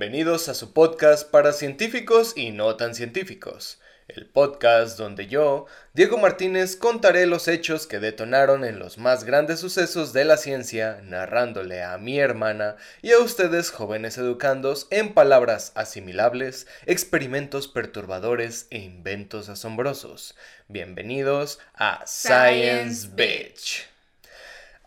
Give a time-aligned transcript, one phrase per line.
[0.00, 3.82] Bienvenidos a su podcast para científicos y no tan científicos.
[4.08, 9.60] El podcast donde yo, Diego Martínez, contaré los hechos que detonaron en los más grandes
[9.60, 15.72] sucesos de la ciencia, narrándole a mi hermana y a ustedes jóvenes educandos en palabras
[15.74, 20.34] asimilables, experimentos perturbadores e inventos asombrosos.
[20.68, 23.86] Bienvenidos a Science, Bitch.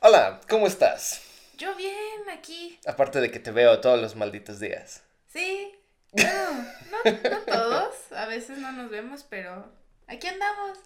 [0.02, 1.22] Hola, ¿cómo estás?
[1.56, 2.80] Yo bien, aquí.
[2.88, 5.03] Aparte de que te veo todos los malditos días.
[5.34, 5.72] Sí.
[6.14, 6.24] No,
[6.54, 8.12] no, no todos.
[8.12, 9.66] A veces no nos vemos, pero
[10.06, 10.78] aquí andamos.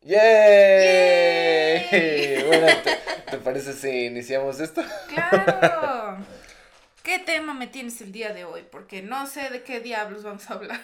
[0.00, 1.86] ¡Yay!
[1.90, 2.44] ¡Yay!
[2.46, 2.96] Bueno, ¿te,
[3.30, 4.82] te parece si iniciamos esto?
[5.08, 6.24] Claro.
[7.02, 8.64] ¿Qué tema me tienes el día de hoy?
[8.70, 10.80] Porque no sé de qué diablos vamos a hablar.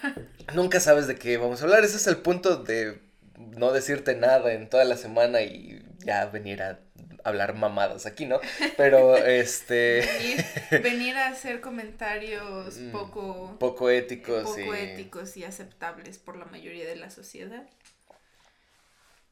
[0.53, 1.83] Nunca sabes de qué vamos a hablar.
[1.83, 3.01] Ese es el punto de
[3.37, 6.79] no decirte nada en toda la semana y ya venir a
[7.23, 8.39] hablar mamadas aquí, ¿no?
[8.77, 10.01] Pero este.
[10.01, 10.45] Venir,
[10.83, 14.79] venir a hacer comentarios Mm, poco, poco éticos poco y.
[14.79, 17.63] éticos y aceptables por la mayoría de la sociedad.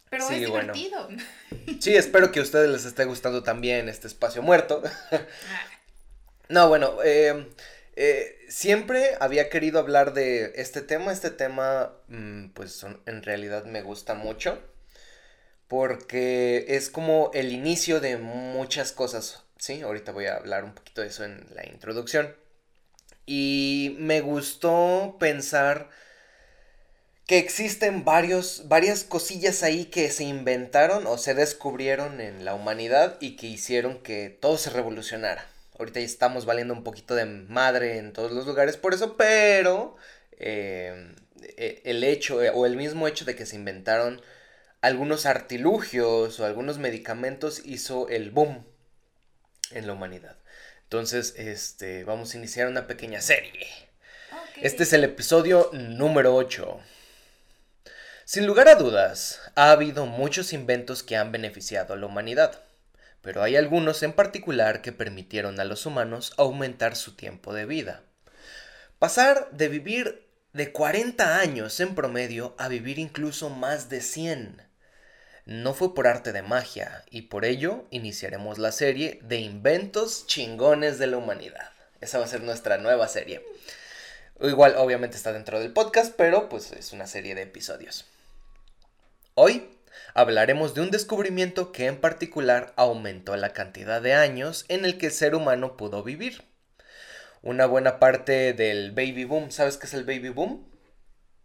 [0.09, 0.73] Pero Sí, es bueno.
[0.73, 1.09] divertido.
[1.79, 4.81] Sí, espero que a ustedes les esté gustando también este espacio muerto.
[5.51, 5.65] Ah,
[6.49, 7.47] No, bueno, eh,
[7.95, 11.11] eh, siempre había querido hablar de este tema.
[11.11, 14.59] Este tema, mm, pues en realidad me gusta mucho.
[15.69, 19.43] Porque es como el inicio de muchas cosas.
[19.57, 22.35] Sí, ahorita voy a hablar un poquito de eso en la introducción.
[23.25, 25.89] Y me gustó pensar
[27.29, 33.17] que existen varios, varias cosillas ahí que se inventaron o se descubrieron en la humanidad
[33.19, 35.45] y que hicieron que todo se revolucionara.
[35.77, 39.95] Ahorita ya estamos valiendo un poquito de madre en todos los lugares por eso, pero
[40.39, 41.13] eh,
[41.55, 44.21] eh, el hecho o el mismo hecho de que se inventaron
[44.81, 48.65] algunos artilugios o algunos medicamentos hizo el boom
[49.71, 50.37] en la humanidad.
[50.83, 53.67] Entonces, este, vamos a iniciar una pequeña serie.
[54.55, 56.79] Este es el episodio número 8.
[58.25, 62.63] Sin lugar a dudas, ha habido muchos inventos que han beneficiado a la humanidad,
[63.21, 68.03] pero hay algunos en particular que permitieron a los humanos aumentar su tiempo de vida.
[68.97, 74.68] Pasar de vivir de 40 años en promedio a vivir incluso más de 100.
[75.49, 80.99] No fue por arte de magia, y por ello iniciaremos la serie de inventos chingones
[80.99, 81.71] de la humanidad.
[82.01, 83.43] Esa va a ser nuestra nueva serie.
[84.39, 88.05] Igual, obviamente está dentro del podcast, pero pues es una serie de episodios.
[89.33, 89.67] Hoy
[90.13, 95.07] hablaremos de un descubrimiento que en particular aumentó la cantidad de años en el que
[95.07, 96.43] el ser humano pudo vivir.
[97.41, 100.68] Una buena parte del baby boom, ¿sabes qué es el baby boom?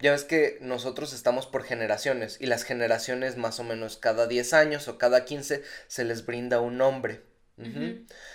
[0.04, 4.52] Ya ves que nosotros estamos por generaciones y las generaciones más o menos cada 10
[4.52, 7.22] años o cada 15 se les brinda un nombre.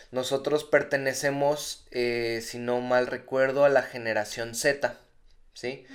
[0.09, 4.97] Nosotros pertenecemos, eh, si no mal recuerdo, a la generación Z,
[5.53, 5.85] ¿sí?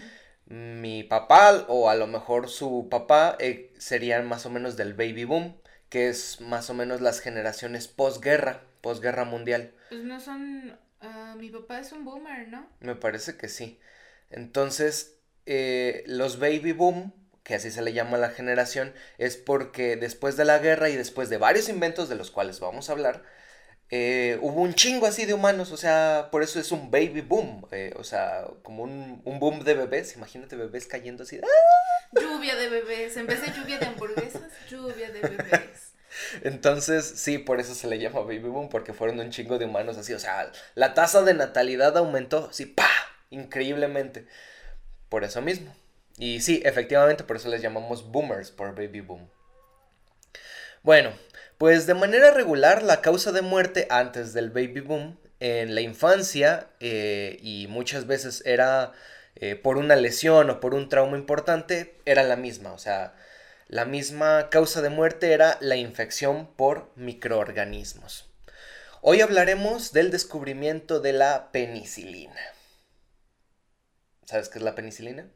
[0.47, 5.25] Mi papá o a lo mejor su papá eh, serían más o menos del baby
[5.25, 5.57] boom,
[5.89, 9.73] que es más o menos las generaciones posguerra, posguerra mundial.
[9.89, 10.79] Pues no son.
[11.01, 12.69] ah, mi papá es un boomer, ¿no?
[12.79, 13.81] Me parece que sí.
[14.31, 15.15] Entonces,
[15.47, 17.13] eh, los baby boom,
[17.43, 20.97] que así se le llama a la generación, es porque después de la guerra y
[20.97, 23.23] después de varios inventos de los cuales vamos a hablar,
[23.91, 27.67] eh, hubo un chingo así de humanos, o sea, por eso es un baby boom,
[27.71, 31.39] eh, o sea, como un, un boom de bebés, imagínate bebés cayendo así.
[31.43, 32.21] ¡ah!
[32.21, 33.17] Lluvia de bebés.
[33.17, 35.93] En vez de lluvia de hamburguesas, lluvia de bebés.
[36.43, 39.99] Entonces, sí, por eso se le llama baby boom, porque fueron un chingo de humanos
[39.99, 42.89] así, o sea, la tasa de natalidad aumentó, así, ¡pa!
[43.31, 44.27] Increíblemente.
[45.09, 45.75] Por eso mismo.
[46.19, 49.29] Y sí, efectivamente, por eso les llamamos boomers, por baby boom.
[50.83, 51.13] Bueno,
[51.59, 56.69] pues de manera regular la causa de muerte antes del baby boom en la infancia
[56.81, 58.93] eh, y muchas veces era
[59.37, 63.15] eh, por una lesión o por un trauma importante, era la misma, o sea,
[63.69, 68.29] la misma causa de muerte era la infección por microorganismos.
[69.01, 72.54] Hoy hablaremos del descubrimiento de la penicilina.
[74.27, 75.31] ¿Sabes qué es la penicilina?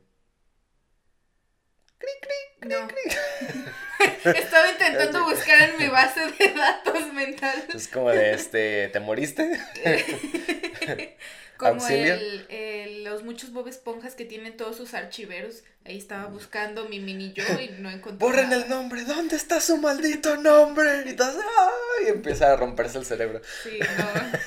[2.66, 2.88] No.
[4.24, 7.74] Estaba intentando buscar en mi base de datos mentales.
[7.74, 9.58] Es como de este, ¿te moriste?
[11.56, 15.64] Como el, el- los muchos Bob Esponjas que tienen todos sus archiveros.
[15.84, 18.24] Ahí estaba buscando mi mini yo y no encontré.
[18.24, 18.62] Borren nada.
[18.62, 21.02] el nombre, ¿dónde está su maldito nombre?
[21.06, 22.06] Y, ¡ay!
[22.06, 23.40] y empieza a romperse el cerebro.
[23.64, 24.38] Sí, no.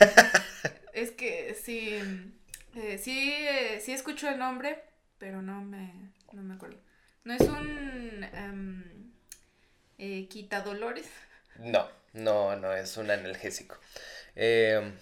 [0.93, 1.99] es que sí.
[2.75, 4.83] Eh, sí, eh, sí escucho el nombre,
[5.17, 5.93] pero no me,
[6.31, 6.77] no me acuerdo.
[7.23, 9.11] No es un em,
[9.97, 11.07] eh, quitadolores.
[11.59, 13.77] No, no, no es un analgésico.
[14.35, 14.93] Eh,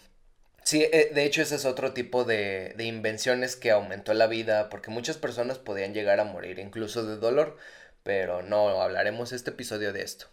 [0.64, 4.70] Sí, eh, de hecho ese es otro tipo de, de invenciones que aumentó la vida
[4.70, 7.58] porque muchas personas podían llegar a morir incluso de dolor,
[8.04, 10.28] pero no hablaremos este episodio de esto,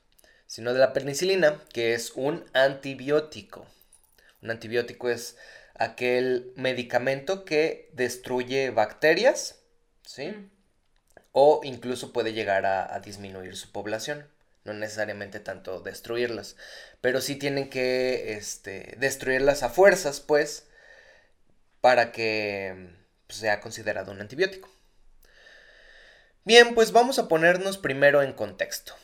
[0.46, 3.66] sino de la penicilina, que es un antibiótico.
[4.42, 5.36] Un antibiótico es
[5.78, 9.60] aquel medicamento que destruye bacterias,
[10.04, 10.28] ¿sí?
[10.28, 10.50] Mm.
[11.32, 14.26] O incluso puede llegar a, a disminuir su población
[14.66, 16.56] no necesariamente tanto destruirlas,
[17.00, 20.66] pero sí tienen que este, destruirlas a fuerzas, pues,
[21.80, 22.90] para que
[23.26, 24.68] pues, sea considerado un antibiótico.
[26.44, 28.94] Bien, pues vamos a ponernos primero en contexto.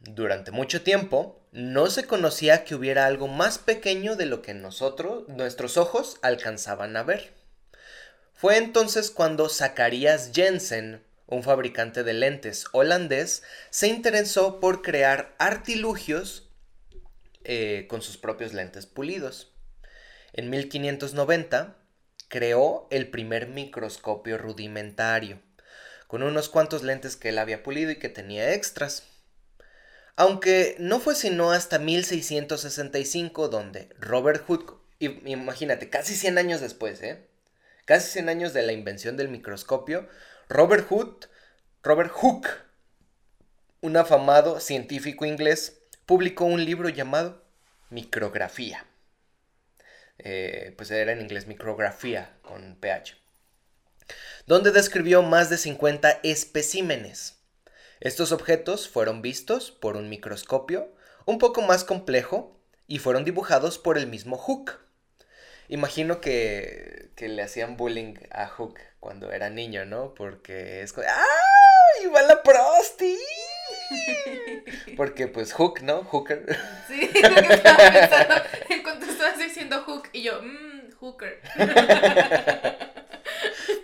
[0.00, 5.28] Durante mucho tiempo no se conocía que hubiera algo más pequeño de lo que nosotros,
[5.28, 7.32] nuestros ojos alcanzaban a ver.
[8.32, 16.50] Fue entonces cuando Zacarías Jensen un fabricante de lentes holandés, se interesó por crear artilugios
[17.44, 19.52] eh, con sus propios lentes pulidos.
[20.32, 21.76] En 1590
[22.28, 25.40] creó el primer microscopio rudimentario,
[26.06, 29.06] con unos cuantos lentes que él había pulido y que tenía extras.
[30.18, 37.28] Aunque no fue sino hasta 1665 donde Robert Hooke, imagínate, casi 100 años después, ¿eh?
[37.84, 40.08] Casi 100 años de la invención del microscopio,
[40.48, 41.28] Robert Hooke,
[41.84, 42.48] Robert Hooke,
[43.80, 47.44] un afamado científico inglés, publicó un libro llamado
[47.88, 48.84] Micrografía.
[50.18, 53.16] Eh, pues era en inglés micrografía con PH.
[54.46, 57.37] Donde describió más de 50 especímenes.
[58.00, 60.92] Estos objetos fueron vistos por un microscopio
[61.26, 62.56] un poco más complejo
[62.86, 64.78] y fueron dibujados por el mismo Hooke.
[65.68, 70.14] Imagino que, que le hacían bullying a Hook cuando era niño, ¿no?
[70.14, 72.06] Porque es como, ¡ay!
[72.06, 73.18] ¡Va la prosti!
[74.96, 76.04] Porque pues Hook, ¿no?
[76.04, 76.46] Hooker.
[76.86, 78.34] Sí, lo que estaba pensando
[78.70, 81.40] en cuanto estabas diciendo Hook y yo, mmm, Hooker.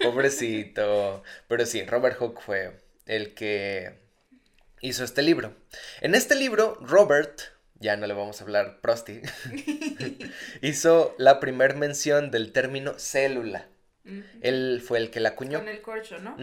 [0.03, 1.23] Pobrecito.
[1.49, 4.04] Pero sí, Robert Hook fue el que
[4.85, 5.55] hizo este libro.
[6.01, 7.41] En este libro, Robert
[7.81, 9.21] ya no le vamos a hablar Prosti,
[10.63, 13.69] hizo la primer mención del término célula.
[14.43, 15.61] Él fue el que la acuñó.
[15.61, 16.37] Con el corcho, ¿no?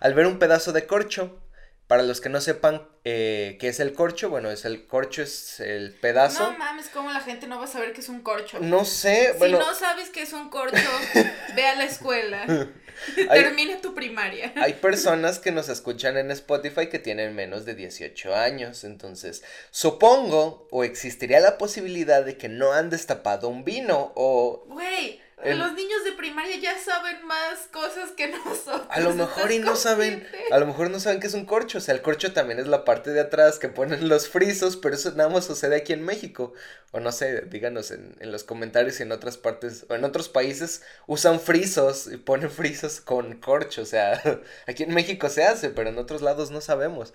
[0.00, 1.42] Al ver un pedazo de corcho,
[1.86, 5.60] para los que no sepan eh, qué es el corcho, bueno, es el corcho es
[5.60, 6.52] el pedazo.
[6.52, 8.60] No mames, ¿cómo la gente no va a saber qué es un corcho?
[8.60, 9.58] No sé, bueno.
[9.58, 10.76] Si no sabes qué es un corcho,
[11.56, 12.46] ve a la escuela.
[13.30, 14.52] Termina tu primaria.
[14.56, 20.68] Hay personas que nos escuchan en Spotify que tienen menos de 18 años, entonces supongo
[20.70, 24.64] o existiría la posibilidad de que no han destapado un vino o...
[24.68, 28.86] Güey, los niños de primaria ya saben más cosas que nosotros.
[28.88, 31.78] A lo mejor y no saben, a lo mejor no saben que es un corcho,
[31.78, 34.94] o sea, el corcho también es la parte de atrás que ponen los frisos, pero
[34.94, 36.52] eso nada más sucede aquí en México.
[36.92, 40.28] O no sé, díganos en, en los comentarios si en otras partes, o en otros
[40.28, 44.22] países usan frisos y ponen frisos con corcho, o sea,
[44.66, 47.14] aquí en México se hace, pero en otros lados no sabemos.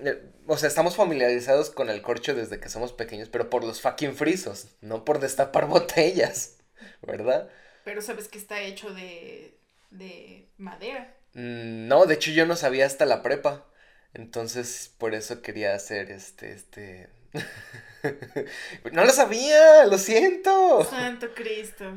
[0.00, 3.80] Eh, o sea, estamos familiarizados con el corcho desde que somos pequeños, pero por los
[3.80, 6.56] fucking frisos, no por destapar botellas.
[7.02, 7.48] ¿verdad?
[7.84, 9.56] Pero sabes que está hecho de,
[9.90, 11.14] de madera.
[11.34, 13.66] Mm, no, de hecho yo no sabía hasta la prepa.
[14.12, 17.08] Entonces, por eso quería hacer este, este...
[18.92, 20.84] no lo sabía, lo siento.
[20.84, 21.92] Santo Cristo.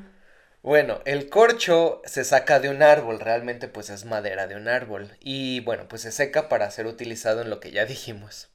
[0.62, 5.18] Bueno, el corcho se saca de un árbol, realmente pues es madera de un árbol.
[5.20, 8.50] Y bueno, pues se seca para ser utilizado en lo que ya dijimos.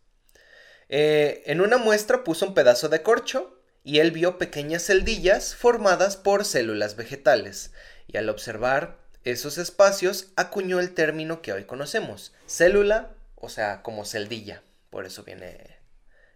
[0.88, 3.57] Eh, en una muestra puso un pedazo de corcho
[3.88, 7.72] y él vio pequeñas celdillas formadas por células vegetales,
[8.06, 14.04] y al observar esos espacios acuñó el término que hoy conocemos, célula, o sea, como
[14.04, 15.78] celdilla, por eso viene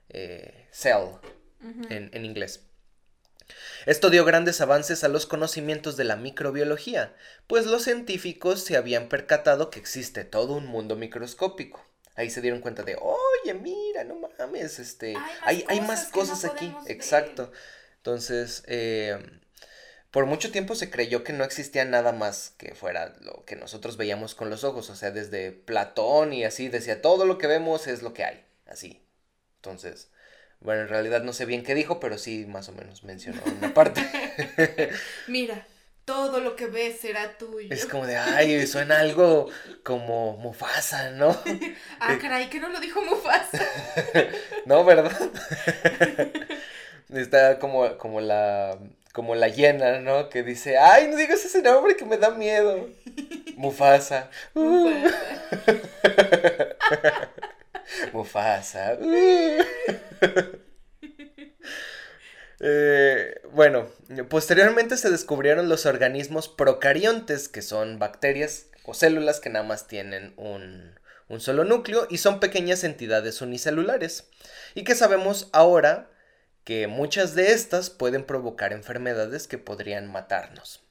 [0.09, 1.19] eh, cell
[1.91, 2.63] en, en inglés.
[3.85, 7.15] Esto dio grandes avances a los conocimientos de la microbiología,
[7.49, 12.61] pues los científicos se habían percatado que existe todo un mundo microscópico ahí se dieron
[12.61, 17.53] cuenta de, oye, mira, no mames, este, hay, hay más cosas, aquí, exacto.
[17.97, 19.19] Entonces, eh,
[20.11, 23.97] por mucho tiempo se creyó que no existía nada más que fuera lo que nosotros
[23.97, 27.87] veíamos con los ojos, o sea, desde Platón y así, decía, todo lo que vemos
[27.87, 29.03] es lo que hay, así.
[29.57, 30.11] Entonces,
[30.61, 33.73] bueno, en realidad no sé bien qué dijo, pero sí más o menos mencionó una
[33.73, 34.03] parte.
[35.29, 35.67] Mira,
[36.05, 37.69] todo lo que ves será tuyo.
[37.71, 39.49] Es como de, ay, suena algo
[39.83, 41.31] como Mufasa, ¿no?
[42.01, 43.65] ah, caray, que no lo dijo Mufasa.
[44.67, 45.13] no, ¿verdad?
[47.09, 48.79] Está como, como la
[49.13, 50.29] como la hiena, ¿no?
[50.31, 52.89] Que dice, ay, no digas ese nombre que me da miedo.
[53.57, 54.31] Mufasa.
[58.13, 58.97] Mufasa.
[62.65, 63.89] Eh, bueno,
[64.29, 70.33] posteriormente se descubrieron los organismos procariontes, que son bacterias o células que nada más tienen
[70.37, 70.95] un,
[71.29, 74.29] un solo núcleo y son pequeñas entidades unicelulares.
[74.75, 76.09] Y que sabemos ahora
[76.65, 80.85] que muchas de estas pueden provocar enfermedades que podrían matarnos.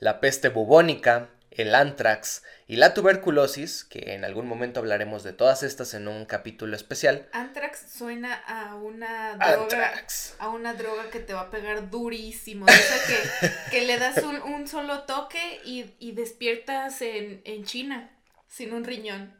[0.00, 5.62] La peste bubónica, el anthrax y la tuberculosis, que en algún momento hablaremos de todas
[5.62, 7.28] estas en un capítulo especial.
[7.32, 9.92] Anthrax suena a una droga.
[10.38, 12.64] A una droga que te va a pegar durísimo.
[12.64, 18.10] O sea que, le das un, solo toque y, despiertas en, China
[18.48, 19.34] sin un riñón.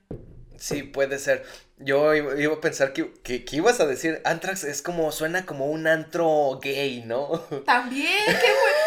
[0.59, 1.45] Sí, puede ser.
[1.79, 5.87] Yo iba, a pensar que, que, ibas a decir Anthrax es como, suena como un
[5.87, 7.29] antro gay, ¿no?
[7.67, 8.82] También, qué bueno.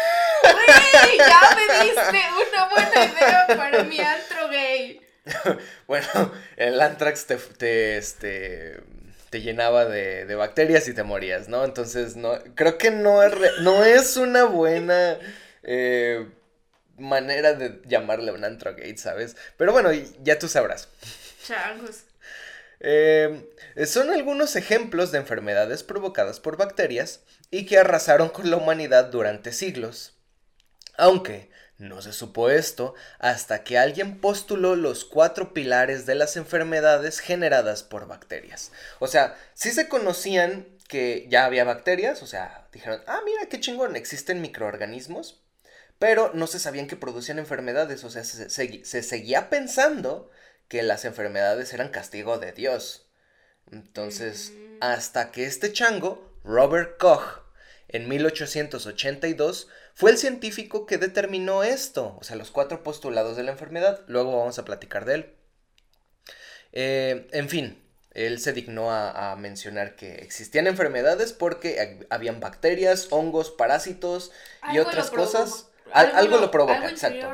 [1.26, 5.00] Ya me diste una buena idea para mi antro gay.
[5.86, 8.80] bueno, el anthrax te, este,
[9.30, 11.64] te llenaba de, bacterias y te morías, ¿no?
[11.64, 15.18] Entonces, no, creo que no es, no es una buena
[15.62, 16.28] eh,
[16.98, 19.36] manera de llamarle un antro gay, ¿sabes?
[19.56, 19.90] Pero bueno,
[20.22, 20.88] ya tú sabrás.
[21.46, 22.04] Changos.
[22.80, 23.50] Eh,
[23.86, 27.20] son algunos ejemplos de enfermedades provocadas por bacterias
[27.50, 30.15] y que arrasaron con la humanidad durante siglos.
[30.96, 37.18] Aunque no se supo esto hasta que alguien postuló los cuatro pilares de las enfermedades
[37.20, 38.72] generadas por bacterias.
[38.98, 43.60] O sea, sí se conocían que ya había bacterias, o sea, dijeron, ah, mira, qué
[43.60, 45.42] chingón, existen microorganismos,
[45.98, 50.30] pero no se sabían que producían enfermedades, o sea, se, se seguía pensando
[50.68, 53.06] que las enfermedades eran castigo de Dios.
[53.70, 54.76] Entonces, mm.
[54.80, 57.45] hasta que este chango, Robert Koch,
[57.88, 63.52] en 1882, fue el científico que determinó esto, o sea, los cuatro postulados de la
[63.52, 64.02] enfermedad.
[64.08, 65.34] Luego vamos a platicar de él.
[66.72, 73.50] Eh, en fin, él se dignó a, mencionar que existían enfermedades porque habían bacterias, hongos,
[73.50, 74.32] parásitos
[74.72, 75.68] y otras cosas.
[75.92, 77.32] Algo, lo, provoca, exacto.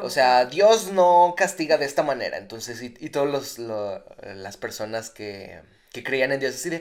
[0.00, 2.38] O, sea, Dios no castiga de esta manera.
[2.38, 5.60] Entonces, y, y todas las personas que,
[5.96, 6.80] que creían en Dios, así de,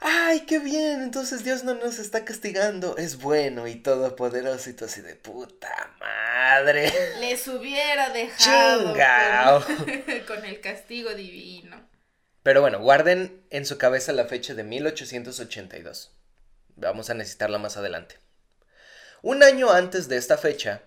[0.00, 4.86] ay, qué bien, entonces Dios no nos está castigando, es bueno y todopoderoso y todo
[4.86, 6.92] así de puta madre.
[7.20, 8.92] Les hubiera dejado
[10.26, 11.88] con, el castigo divino.
[12.42, 16.12] Pero bueno, guarden en su cabeza la fecha de 1882.
[16.74, 18.18] Vamos a necesitarla más adelante.
[19.22, 20.82] Un año antes de esta fecha,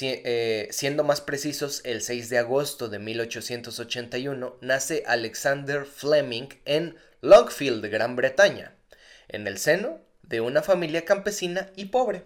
[0.00, 7.84] eh, siendo más precisos, el 6 de agosto de 1881 nace Alexander Fleming en Longfield,
[7.86, 8.74] Gran Bretaña,
[9.28, 12.24] en el seno de una familia campesina y pobre.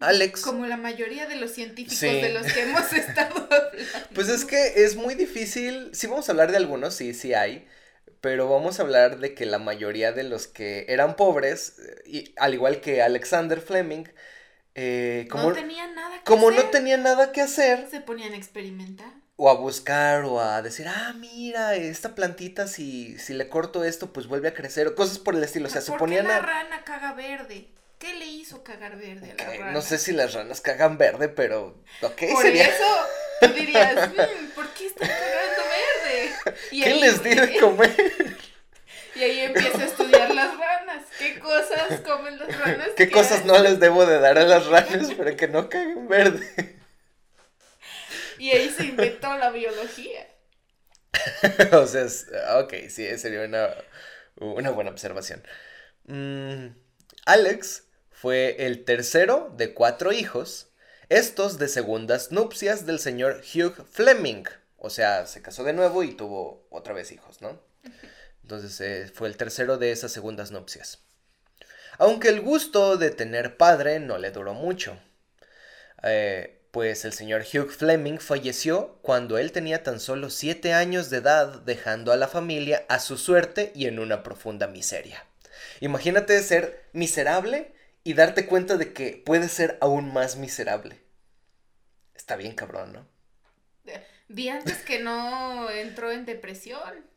[0.00, 0.42] Alex.
[0.42, 3.78] Como la mayoría de los científicos de los que hemos estado hablando.
[4.14, 5.90] Pues es que es muy difícil.
[5.92, 7.66] Sí, vamos a hablar de algunos, sí, sí hay.
[8.20, 11.76] Pero vamos a hablar de que la mayoría de los que eran pobres,
[12.06, 14.04] y, al igual que Alexander Fleming,
[14.74, 17.86] eh, como, no tenían nada que como no tenían nada que hacer.
[17.90, 19.12] Se ponían a experimentar.
[19.36, 24.12] O a buscar o a decir, ah, mira, esta plantita si, si le corto esto,
[24.12, 24.86] pues vuelve a crecer.
[24.86, 25.66] O cosas por el estilo.
[25.66, 27.68] O sea, se ponían la rana caga verde?
[27.98, 29.72] ¿Qué le hizo cagar verde a la rana?
[29.72, 31.82] No sé si las ranas cagan verde, pero.
[32.02, 33.06] Ok, por eso
[33.40, 36.56] tú dirías, mm, ¿por qué están cagando verde?
[36.70, 38.13] ¿Qué les di de comer?
[42.64, 42.90] Ranas?
[42.96, 46.78] ¿Qué cosas no les debo de dar a las ranas para que no caguen verde?
[48.38, 50.28] Y ahí se inventó la biología.
[51.72, 52.06] o sea,
[52.58, 55.42] ok, sí, sería una, buena observación.
[56.06, 56.76] Mm,
[57.26, 60.72] Alex fue el tercero de cuatro hijos,
[61.08, 64.44] estos de segundas nupcias del señor Hugh Fleming.
[64.78, 67.62] O sea, se casó de nuevo y tuvo otra vez hijos, ¿no?
[68.42, 71.02] Entonces eh, fue el tercero de esas segundas nupcias.
[71.98, 74.98] Aunque el gusto de tener padre no le duró mucho.
[76.02, 81.18] Eh, pues el señor Hugh Fleming falleció cuando él tenía tan solo siete años de
[81.18, 85.24] edad, dejando a la familia a su suerte y en una profunda miseria.
[85.80, 87.72] Imagínate ser miserable
[88.02, 91.00] y darte cuenta de que puedes ser aún más miserable.
[92.14, 93.08] Está bien cabrón, ¿no?
[94.28, 97.13] Vi antes que no entró en depresión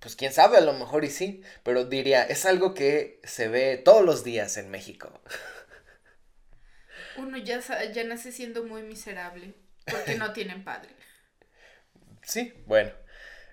[0.00, 3.76] pues quién sabe, a lo mejor y sí, pero diría, es algo que se ve
[3.76, 5.12] todos los días en México.
[7.16, 7.60] Uno ya,
[7.92, 9.54] ya nace siendo muy miserable
[9.84, 10.90] porque no tienen padre.
[12.22, 12.92] Sí, bueno.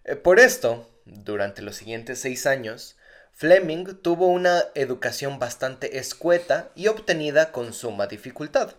[0.05, 2.97] Eh, por esto, durante los siguientes seis años,
[3.33, 8.75] Fleming tuvo una educación bastante escueta y obtenida con suma dificultad.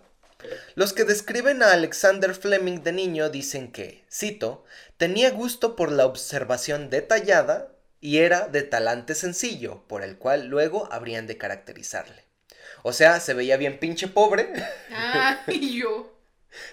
[0.75, 4.65] Los que describen a Alexander Fleming de niño dicen que, cito,
[4.97, 10.89] tenía gusto por la observación detallada, y era de talante sencillo, por el cual luego
[10.93, 12.25] habrían de caracterizarle.
[12.83, 14.53] O sea, se veía bien pinche pobre.
[14.93, 16.17] Ah, y yo.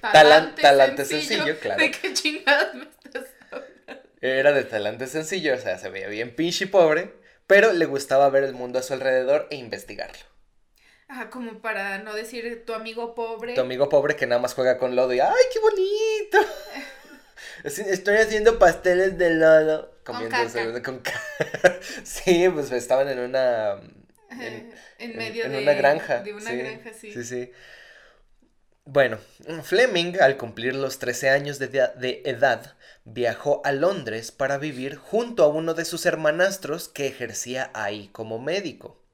[0.01, 1.81] Talante, talante sencillo, claro.
[1.81, 4.10] ¿De qué chingados me estás hablando?
[4.22, 7.13] Era de talante sencillo, o sea, se veía bien pinche pobre,
[7.48, 10.35] pero le gustaba ver el mundo a su alrededor e investigarlo.
[11.07, 13.53] Ah, como para no decir tu amigo pobre.
[13.53, 16.38] Tu amigo pobre que nada más juega con lodo y ¡ay, qué bonito!
[17.63, 19.95] Estoy haciendo pasteles de lodo.
[20.03, 20.81] Con caca.
[20.83, 21.79] con caca.
[22.03, 23.79] sí, pues estaban en una...
[24.29, 26.21] En, en medio en de una granja.
[26.21, 27.12] De una sí, granja, sí.
[27.13, 27.51] Sí, sí.
[28.85, 29.17] Bueno,
[29.63, 35.43] Fleming, al cumplir los 13 años de, de edad, viajó a Londres para vivir junto
[35.43, 39.04] a uno de sus hermanastros que ejercía ahí como médico.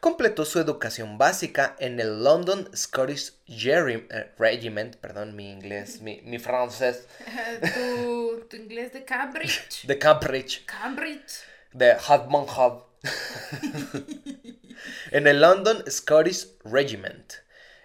[0.00, 6.38] Completó su educación básica en el London Scottish eh, Regiment, perdón, mi inglés, mi, mi
[6.38, 7.06] francés,
[7.74, 9.86] tu, tu inglés de Cambridge.
[9.86, 11.42] de Cambridge, Cambridge.
[11.72, 12.84] de Hadmon Hub.
[15.10, 17.32] en el London Scottish Regiment.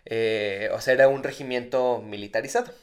[0.05, 2.73] Eh, o sea, era un regimiento militarizado.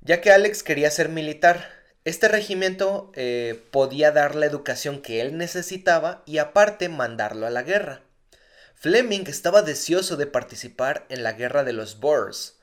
[0.00, 1.70] Ya que Alex quería ser militar,
[2.04, 7.62] este regimiento eh, podía dar la educación que él necesitaba y aparte mandarlo a la
[7.62, 8.02] guerra.
[8.74, 12.58] Fleming estaba deseoso de participar en la guerra de los Boers.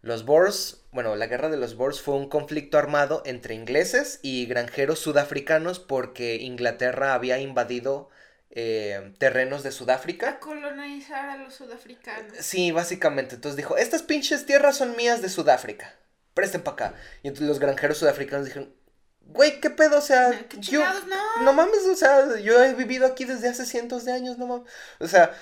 [0.00, 4.46] Los Boers, bueno, la guerra de los Boers fue un conflicto armado entre ingleses y
[4.46, 8.08] granjeros sudafricanos porque Inglaterra había invadido
[8.50, 10.38] eh, terrenos de Sudáfrica.
[10.38, 12.36] Colonizar a los sudafricanos.
[12.38, 13.34] Sí, básicamente.
[13.34, 15.96] Entonces dijo, estas pinches tierras son mías de Sudáfrica.
[16.38, 16.94] Presten para acá.
[17.24, 18.72] Y entonces los granjeros sudafricanos dijeron,
[19.22, 19.98] güey, ¿qué pedo?
[19.98, 20.84] O sea, ¿Qué yo...
[21.08, 21.42] No.
[21.42, 24.70] No mames, o sea, yo he vivido aquí desde hace cientos de años, no mames.
[25.00, 25.34] O sea,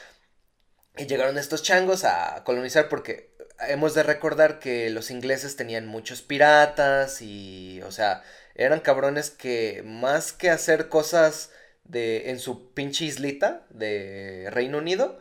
[0.96, 3.36] y llegaron estos changos a colonizar porque
[3.68, 8.22] hemos de recordar que los ingleses tenían muchos piratas y, o sea,
[8.54, 11.50] eran cabrones que más que hacer cosas
[11.84, 15.20] de en su pinche islita de Reino Unido,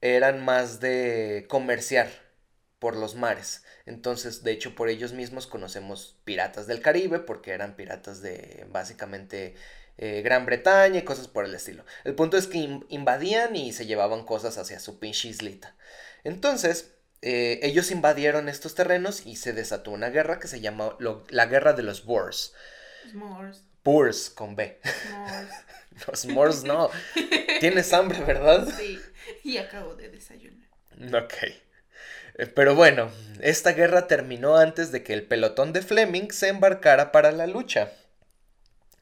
[0.00, 2.08] eran más de comerciar
[2.78, 3.63] por los mares.
[3.86, 9.54] Entonces, de hecho, por ellos mismos conocemos piratas del Caribe, porque eran piratas de básicamente
[9.98, 11.84] eh, Gran Bretaña y cosas por el estilo.
[12.04, 15.74] El punto es que in- invadían y se llevaban cosas hacia su pinche islita.
[16.24, 16.92] Entonces,
[17.22, 21.46] eh, ellos invadieron estos terrenos y se desató una guerra que se llamó lo- la
[21.46, 22.54] Guerra de los Boers.
[23.10, 23.62] S'mores.
[23.84, 24.80] Boers con B.
[24.82, 25.48] S'mores.
[26.08, 26.90] Los Moors no.
[27.60, 28.66] Tienes hambre, ¿verdad?
[28.76, 28.98] Sí.
[29.44, 30.68] Y acabo de desayunar.
[31.22, 31.34] Ok.
[32.36, 37.12] Eh, Pero bueno, esta guerra terminó antes de que el pelotón de Fleming se embarcara
[37.12, 37.92] para la lucha.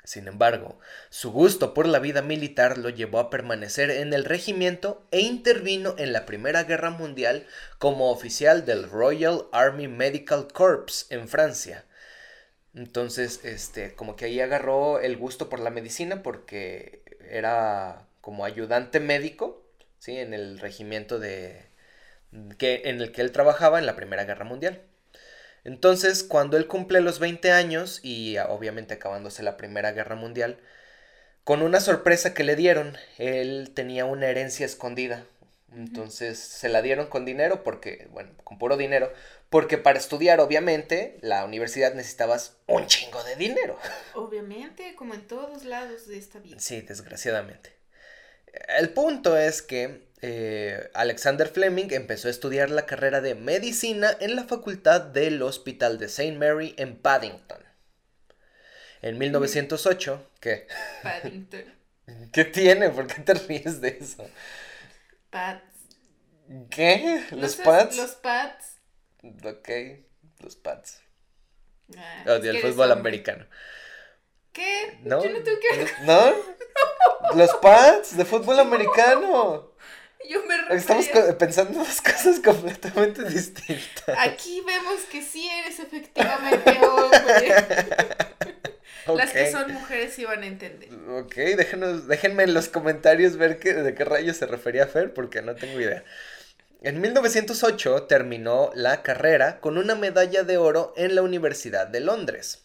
[0.04, 5.06] Sin embargo, su gusto por la vida militar lo llevó a permanecer en el regimiento
[5.12, 7.46] e intervino en la Primera Guerra Mundial
[7.78, 11.84] como oficial del Royal Army Medical Corps en Francia.
[12.74, 18.98] Entonces, este, como que ahí agarró el gusto por la medicina porque era como ayudante
[18.98, 19.62] médico,
[19.98, 20.16] ¿sí?
[20.18, 21.71] En el regimiento de,
[22.58, 24.82] que, en el que él trabajaba en la Primera Guerra Mundial.
[25.64, 30.58] Entonces, cuando él cumple los 20 años y obviamente acabándose la Primera Guerra Mundial,
[31.44, 35.26] con una sorpresa que le dieron, él tenía una herencia escondida.
[35.74, 39.12] Entonces se la dieron con dinero porque, bueno, con puro dinero,
[39.48, 43.78] porque para estudiar, obviamente, la universidad necesitabas un chingo de dinero.
[44.14, 46.56] Obviamente, como en todos lados de esta vida.
[46.58, 47.72] Sí, desgraciadamente.
[48.76, 54.36] El punto es que eh, Alexander Fleming empezó a estudiar la carrera de medicina en
[54.36, 56.38] la facultad del Hospital de St.
[56.38, 57.60] Mary en Paddington.
[59.02, 60.68] En 1908, ¿qué?
[61.02, 61.64] Paddington.
[62.32, 62.90] ¿Qué tiene?
[62.90, 64.28] ¿Por qué te ríes de eso?
[65.30, 65.62] Pads.
[66.70, 67.24] ¿Qué?
[67.32, 67.66] ¿No ¿Los sabes?
[67.66, 67.96] pads?
[67.96, 68.76] Los pads.
[69.44, 69.68] Ok,
[70.40, 71.00] los pads.
[71.96, 73.46] Ah, eres fútbol americano.
[74.52, 74.98] ¿Qué?
[75.02, 75.22] ¿No?
[75.24, 75.88] Yo no tengo que...
[76.04, 76.32] ¿No?
[77.36, 79.71] Los pads de fútbol americano.
[80.30, 80.76] Yo me refería...
[80.76, 84.16] Estamos pensando dos cosas completamente distintas.
[84.18, 87.54] Aquí vemos que sí eres efectivamente hombre.
[89.16, 90.88] Las que son mujeres sí van a entender.
[91.10, 95.42] Ok, déjenos, déjenme en los comentarios ver qué- de qué rayos se refería Fer, porque
[95.42, 96.04] no tengo idea.
[96.82, 102.62] En 1908 terminó la carrera con una medalla de oro en la Universidad de Londres.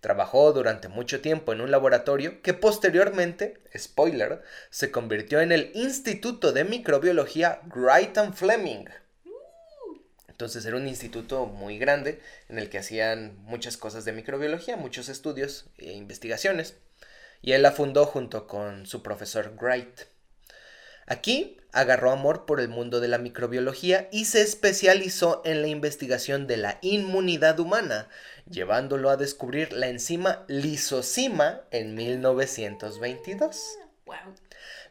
[0.00, 6.52] Trabajó durante mucho tiempo en un laboratorio que posteriormente, spoiler, se convirtió en el Instituto
[6.52, 8.86] de Microbiología Wright Fleming.
[10.40, 15.10] Entonces era un instituto muy grande en el que hacían muchas cosas de microbiología, muchos
[15.10, 16.78] estudios e investigaciones.
[17.42, 20.00] Y él la fundó junto con su profesor Wright.
[21.10, 26.46] Aquí agarró amor por el mundo de la microbiología y se especializó en la investigación
[26.46, 28.08] de la inmunidad humana,
[28.48, 33.60] llevándolo a descubrir la enzima lisocima en 1922.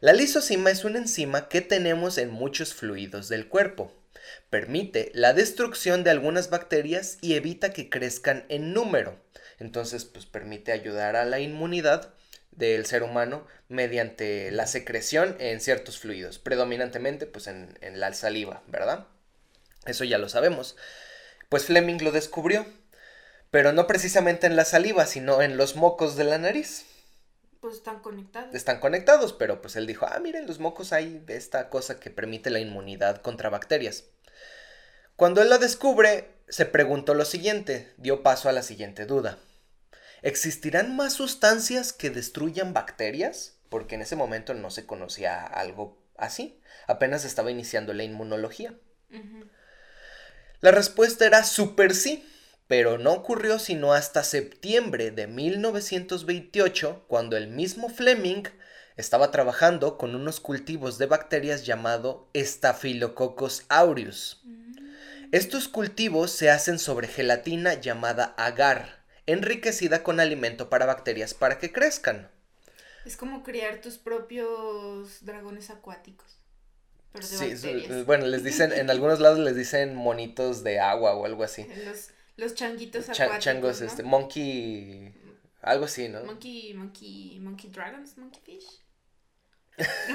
[0.00, 3.90] La lisocima es una enzima que tenemos en muchos fluidos del cuerpo.
[4.50, 9.18] Permite la destrucción de algunas bacterias y evita que crezcan en número.
[9.58, 12.12] Entonces, pues permite ayudar a la inmunidad
[12.50, 18.62] del ser humano mediante la secreción en ciertos fluidos, predominantemente pues en, en la saliva,
[18.66, 19.06] ¿verdad?
[19.86, 20.76] Eso ya lo sabemos.
[21.48, 22.66] Pues Fleming lo descubrió,
[23.50, 26.86] pero no precisamente en la saliva, sino en los mocos de la nariz.
[27.60, 28.54] Pues están conectados.
[28.54, 32.50] Están conectados, pero pues él dijo, ah, miren, los mocos hay esta cosa que permite
[32.50, 34.04] la inmunidad contra bacterias.
[35.16, 39.38] Cuando él lo descubre, se preguntó lo siguiente, dio paso a la siguiente duda.
[40.22, 43.58] ¿Existirán más sustancias que destruyan bacterias?
[43.68, 46.60] Porque en ese momento no se conocía algo así.
[46.86, 48.74] Apenas estaba iniciando la inmunología.
[50.60, 52.28] La respuesta era súper sí,
[52.66, 58.44] pero no ocurrió sino hasta septiembre de 1928, cuando el mismo Fleming
[58.96, 64.42] estaba trabajando con unos cultivos de bacterias llamado Staphylococcus aureus.
[64.44, 64.70] Mm.
[65.32, 68.99] Estos cultivos se hacen sobre gelatina llamada agar
[69.32, 72.30] enriquecida con alimento para bacterias para que crezcan.
[73.04, 76.38] Es como criar tus propios dragones acuáticos.
[77.12, 81.24] Pero de sí, bueno, les dicen, en algunos lados les dicen monitos de agua o
[81.24, 81.66] algo así.
[81.84, 83.38] Los, los changuitos acuáticos.
[83.40, 85.12] Changos, este, monkey,
[85.60, 86.22] algo así, ¿no?
[86.24, 88.66] Monkey, monkey, monkey dragons, monkey fish.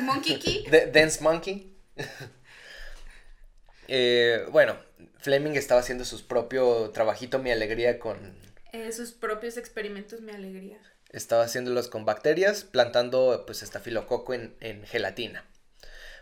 [0.02, 0.66] monkey key.
[0.92, 1.76] dance monkey.
[3.88, 4.78] eh, bueno,
[5.20, 8.36] Fleming estaba haciendo su propio trabajito, mi alegría con
[8.76, 10.80] eh, sus propios experimentos, mi alegría.
[11.10, 15.46] Estaba haciéndolos con bacterias, plantando pues estafilococo en, en gelatina.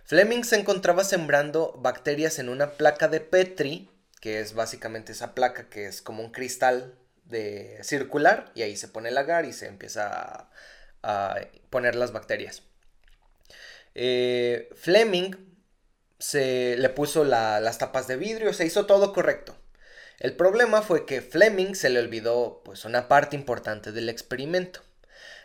[0.03, 3.89] Fleming se encontraba sembrando bacterias en una placa de Petri,
[4.21, 8.87] que es básicamente esa placa que es como un cristal de circular, y ahí se
[8.87, 10.49] pone el agar y se empieza
[11.01, 11.39] a,
[11.69, 12.61] poner las bacterias.
[13.95, 15.31] Eh, Fleming
[16.19, 19.57] se le puso las tapas de vidrio, se hizo todo correcto.
[20.19, 24.81] El problema fue que Fleming se le olvidó pues una parte importante del experimento.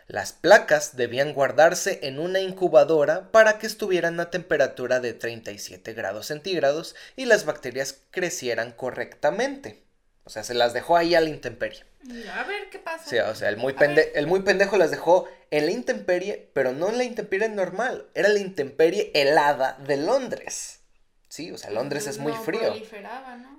[0.07, 6.27] Las placas debían guardarse en una incubadora para que estuvieran a temperatura de 37 grados
[6.27, 9.83] centígrados y las bacterias crecieran correctamente.
[10.23, 11.85] O sea, se las dejó ahí a la intemperie.
[12.33, 13.07] A ver qué pasa.
[13.07, 13.75] Sí, o sea, el muy,
[14.15, 18.29] el muy pendejo las dejó en la intemperie, pero no en la intemperie normal, era
[18.29, 20.79] la intemperie helada de Londres.
[21.27, 22.73] Sí, o sea, Londres es muy frío.
[23.37, 23.58] ¿no?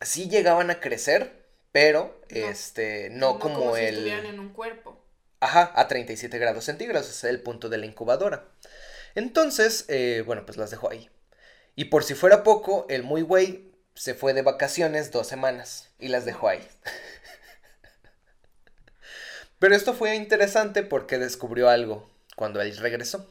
[0.00, 3.94] Sí llegaban a crecer, pero este, no, como, el...
[3.94, 4.98] estuvieran en un cuerpo.
[5.40, 8.44] Ajá, a 37 grados centígrados, es el punto de la incubadora.
[9.14, 11.08] Entonces, eh, bueno, pues las dejó ahí.
[11.76, 16.08] Y por si fuera poco, el muy güey se fue de vacaciones dos semanas y
[16.08, 16.66] las dejó ahí.
[19.58, 23.30] Pero esto fue interesante porque descubrió algo cuando él regresó.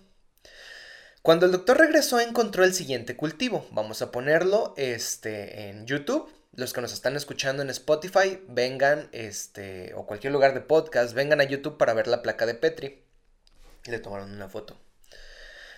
[1.22, 3.68] Cuando el doctor regresó encontró el siguiente cultivo.
[3.72, 9.94] Vamos a ponerlo este, en YouTube los que nos están escuchando en Spotify, vengan, este,
[9.96, 13.06] o cualquier lugar de podcast, vengan a YouTube para ver la placa de Petri.
[13.86, 14.78] Y le tomaron una foto.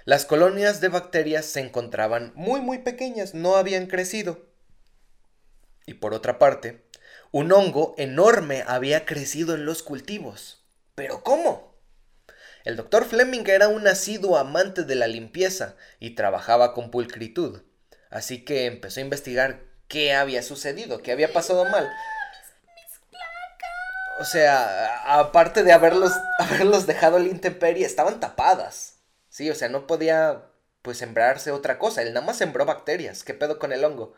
[0.05, 4.49] Las colonias de bacterias se encontraban muy muy pequeñas, no habían crecido.
[5.85, 6.83] Y por otra parte,
[7.31, 10.65] un hongo enorme había crecido en los cultivos.
[10.95, 11.79] ¿Pero cómo?
[12.63, 17.61] El doctor Fleming era un asiduo amante de la limpieza y trabajaba con pulcritud,
[18.09, 21.91] así que empezó a investigar qué había sucedido, qué había pasado mal.
[24.21, 28.99] O sea, aparte de haberlos, haberlos dejado la intemperie, estaban tapadas.
[29.29, 30.45] Sí, o sea, no podía
[30.81, 32.01] pues sembrarse otra cosa.
[32.01, 33.23] Él nada más sembró bacterias.
[33.23, 34.13] ¿Qué pedo con el hongo?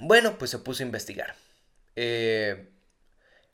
[0.00, 1.34] Bueno, pues se puso a investigar.
[1.94, 2.70] Eh,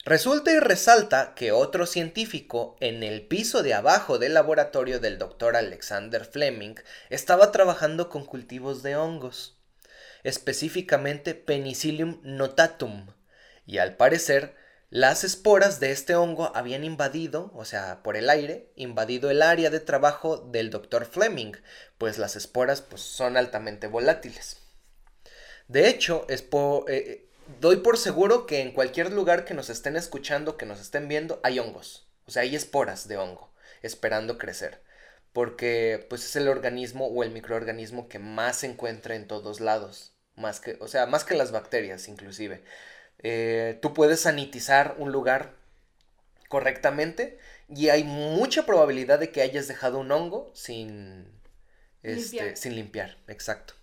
[0.05, 5.57] resulta y resalta que otro científico en el piso de abajo del laboratorio del doctor
[5.57, 6.75] Alexander Fleming
[7.09, 9.58] estaba trabajando con cultivos de hongos
[10.23, 13.07] específicamente Penicillium notatum,
[13.65, 14.55] y al parecer
[14.89, 19.69] las esporas de este hongo habían invadido, o sea, por el aire, invadido el área
[19.69, 21.05] de trabajo del Dr.
[21.05, 21.53] Fleming,
[21.99, 24.57] pues las esporas pues, son altamente volátiles.
[25.67, 26.43] De hecho, es
[26.87, 27.29] eh,
[27.61, 31.39] doy por seguro que en cualquier lugar que nos estén escuchando, que nos estén viendo,
[31.43, 32.07] hay hongos.
[32.25, 33.53] O sea, hay esporas de hongo
[33.83, 34.81] esperando crecer.
[35.33, 40.13] Porque pues es el organismo o el microorganismo que más se encuentra en todos lados
[40.39, 42.63] más que, o sea, más que las bacterias inclusive.
[43.19, 45.53] Eh, tú puedes sanitizar un lugar
[46.47, 47.37] correctamente
[47.67, 51.27] y hay mucha probabilidad de que hayas dejado un hongo sin,
[52.01, 52.57] este, Limpiar.
[52.57, 53.17] sin limpiar.
[53.27, 53.75] Exacto.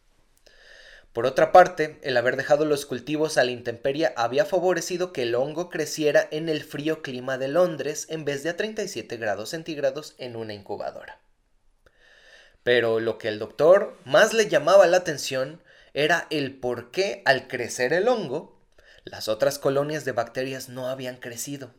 [1.13, 5.35] Por otra parte, el haber dejado los cultivos a la intemperie había favorecido que el
[5.35, 10.15] hongo creciera en el frío clima de Londres en vez de a 37 grados centígrados
[10.19, 11.19] en una incubadora.
[12.67, 15.63] Pero lo que el doctor más le llamaba la atención
[15.95, 18.61] era el por qué al crecer el hongo,
[19.05, 21.73] las otras colonias de bacterias no habían crecido.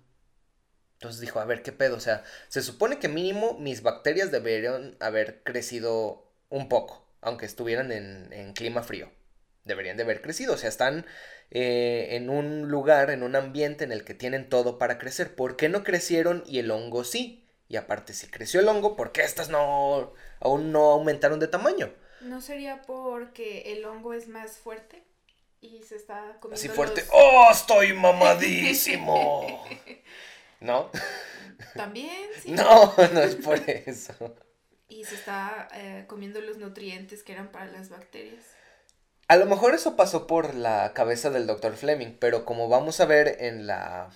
[0.93, 1.97] Entonces dijo, a ver, ¿qué pedo?
[1.97, 7.91] O sea, se supone que mínimo mis bacterias deberían haber crecido un poco, aunque estuvieran
[7.91, 9.11] en, clima frío.
[9.65, 11.05] Deberían de haber crecido, o sea, están
[11.51, 15.35] eh, en un lugar, en un ambiente en el que tienen todo para crecer.
[15.35, 17.46] ¿Por qué no crecieron y el hongo sí?
[17.69, 21.91] Y aparte, si creció el hongo, ¿por qué estas no aún no aumentaron de tamaño?
[22.19, 25.03] ¿No sería porque el hongo es más fuerte?
[25.61, 27.01] Y se está comiendo Así fuerte.
[27.01, 29.65] los- ¡Oh, estoy mamadísimo!
[30.59, 30.89] ¿No?
[31.75, 32.51] También, sí.
[32.51, 34.35] No, no es por eso.
[34.87, 38.43] Y se está eh, comiendo los nutrientes que eran para las bacterias.
[39.27, 41.75] A lo mejor eso pasó por la cabeza del Dr.
[41.75, 44.09] Fleming, pero como vamos a ver en la,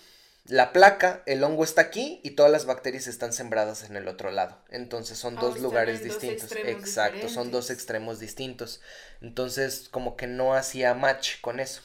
[0.52, 4.32] la placa, el hongo está aquí y todas las bacterias están sembradas en el otro
[4.32, 4.58] lado.
[4.70, 6.52] Entonces son Ah, dos lugares dos distintos.
[6.52, 8.82] Exacto, son dos extremos distintos.
[9.22, 11.82] Entonces como que no hacía match con eso.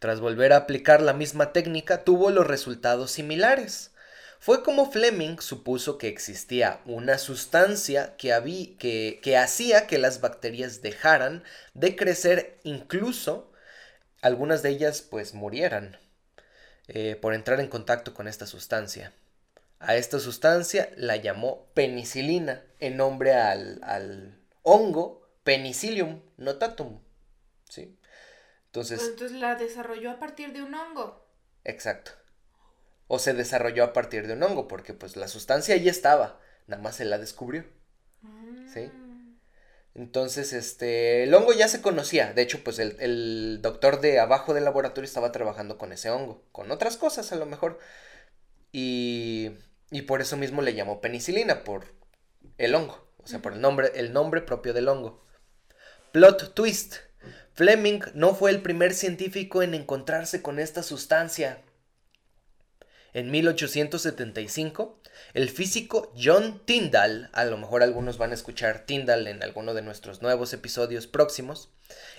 [0.00, 3.92] Tras volver a aplicar la misma técnica, tuvo los resultados similares.
[4.38, 10.82] Fue como Fleming supuso que existía una sustancia que, que, que hacía que las bacterias
[10.82, 13.50] dejaran de crecer, incluso
[14.20, 15.98] algunas de ellas pues murieran
[16.88, 19.12] eh, por entrar en contacto con esta sustancia.
[19.80, 27.00] A esta sustancia la llamó penicilina, en nombre al, al hongo Penicillium notatum.
[27.68, 27.98] ¿Sí?
[28.66, 31.26] Entonces, Pues entonces la desarrolló a partir de un hongo.
[31.64, 32.12] Exacto.
[33.06, 36.82] O se desarrolló a partir de un hongo, porque pues la sustancia ahí estaba, nada
[36.82, 37.64] más se la descubrió.
[38.72, 38.90] Sí.
[39.94, 42.32] Entonces, este, el hongo ya se conocía.
[42.32, 46.42] De hecho, pues el, el doctor de abajo del laboratorio estaba trabajando con ese hongo,
[46.52, 47.78] con otras cosas a lo mejor.
[48.72, 49.52] Y,
[49.90, 51.84] y por eso mismo le llamó penicilina, por
[52.58, 55.24] el hongo, o sea, por el nombre, el nombre propio del hongo.
[56.10, 56.96] Plot twist.
[57.54, 61.62] Fleming no fue el primer científico en encontrarse con esta sustancia.
[63.14, 64.98] En 1875,
[65.34, 69.82] el físico John Tyndall, a lo mejor algunos van a escuchar Tyndall en alguno de
[69.82, 71.70] nuestros nuevos episodios próximos,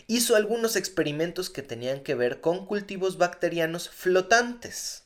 [0.07, 5.03] hizo algunos experimentos que tenían que ver con cultivos bacterianos flotantes.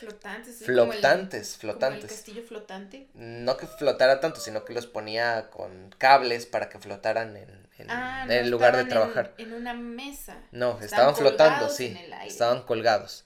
[0.00, 0.56] Flotantes.
[0.58, 2.10] sí, como el- Flotantes, como el flotantes.
[2.10, 3.08] castillo flotante.
[3.14, 7.90] No que flotara tanto, sino que los ponía con cables para que flotaran en, en-
[7.90, 9.34] Ah, en no el lugar de estaban en- trabajar.
[9.38, 10.36] En, una mesa.
[10.50, 11.96] No, estaban flotando, colgados sí.
[12.26, 13.24] Estaban colgados.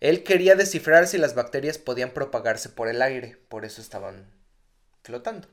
[0.00, 4.30] Él quería descifrar si las bacterias podían propagarse por el aire, por eso estaban
[5.02, 5.48] flotando.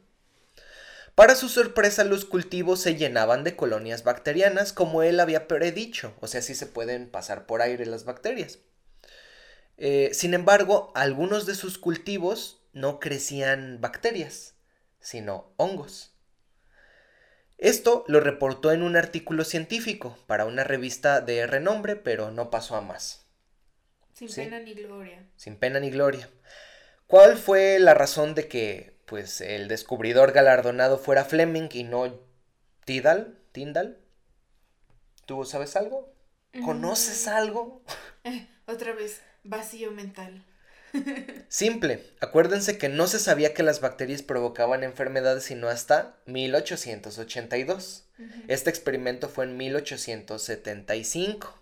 [1.16, 6.28] Para su sorpresa, los cultivos se llenaban de colonias bacterianas, como él había predicho, o
[6.28, 8.60] sea, sí se pueden pasar por aire las bacterias.
[9.78, 14.56] Eh, sin embargo, algunos de sus cultivos no crecían bacterias,
[15.00, 16.12] sino hongos.
[17.58, 22.76] Esto lo reportó en un artículo científico para una revista de renombre, pero no pasó
[22.76, 23.25] a más,
[24.16, 24.42] Sin sí.
[24.42, 25.24] pena ni gloria.
[25.36, 26.28] sin pena ni gloria.
[27.08, 32.20] ¿Cuál fue la razón de que pues el descubridor galardonado fuera Fleming y no
[32.86, 33.38] Tidal?
[33.52, 34.00] ¿Tyndall?
[35.26, 36.14] ¿Tú sabes algo?
[36.64, 37.30] ¿Conoces Mm.
[37.30, 37.84] algo?
[38.24, 40.44] Eh, otra vez, vacío mental.
[41.50, 48.06] Simple, acuérdense que no se sabía que las bacterias provocaban enfermedades sino hasta 1882.
[48.18, 48.28] Ujú.
[48.48, 51.60] Este experimento fue en 1875.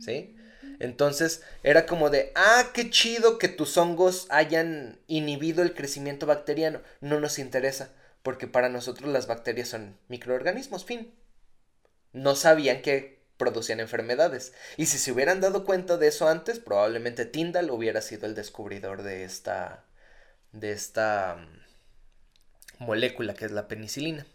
[0.00, 0.34] ¿Sí?
[0.80, 6.80] Entonces era como de, ah, qué chido que tus hongos hayan inhibido el crecimiento bacteriano.
[7.00, 7.90] No nos interesa,
[8.22, 11.14] porque para nosotros las bacterias son microorganismos, fin.
[12.12, 14.52] No sabían que producían enfermedades.
[14.76, 19.02] Y si se hubieran dado cuenta de eso antes, probablemente Tyndall hubiera sido el descubridor
[19.02, 19.84] de esta,
[20.52, 21.36] de esta
[22.78, 24.26] mm, molécula que es la penicilina.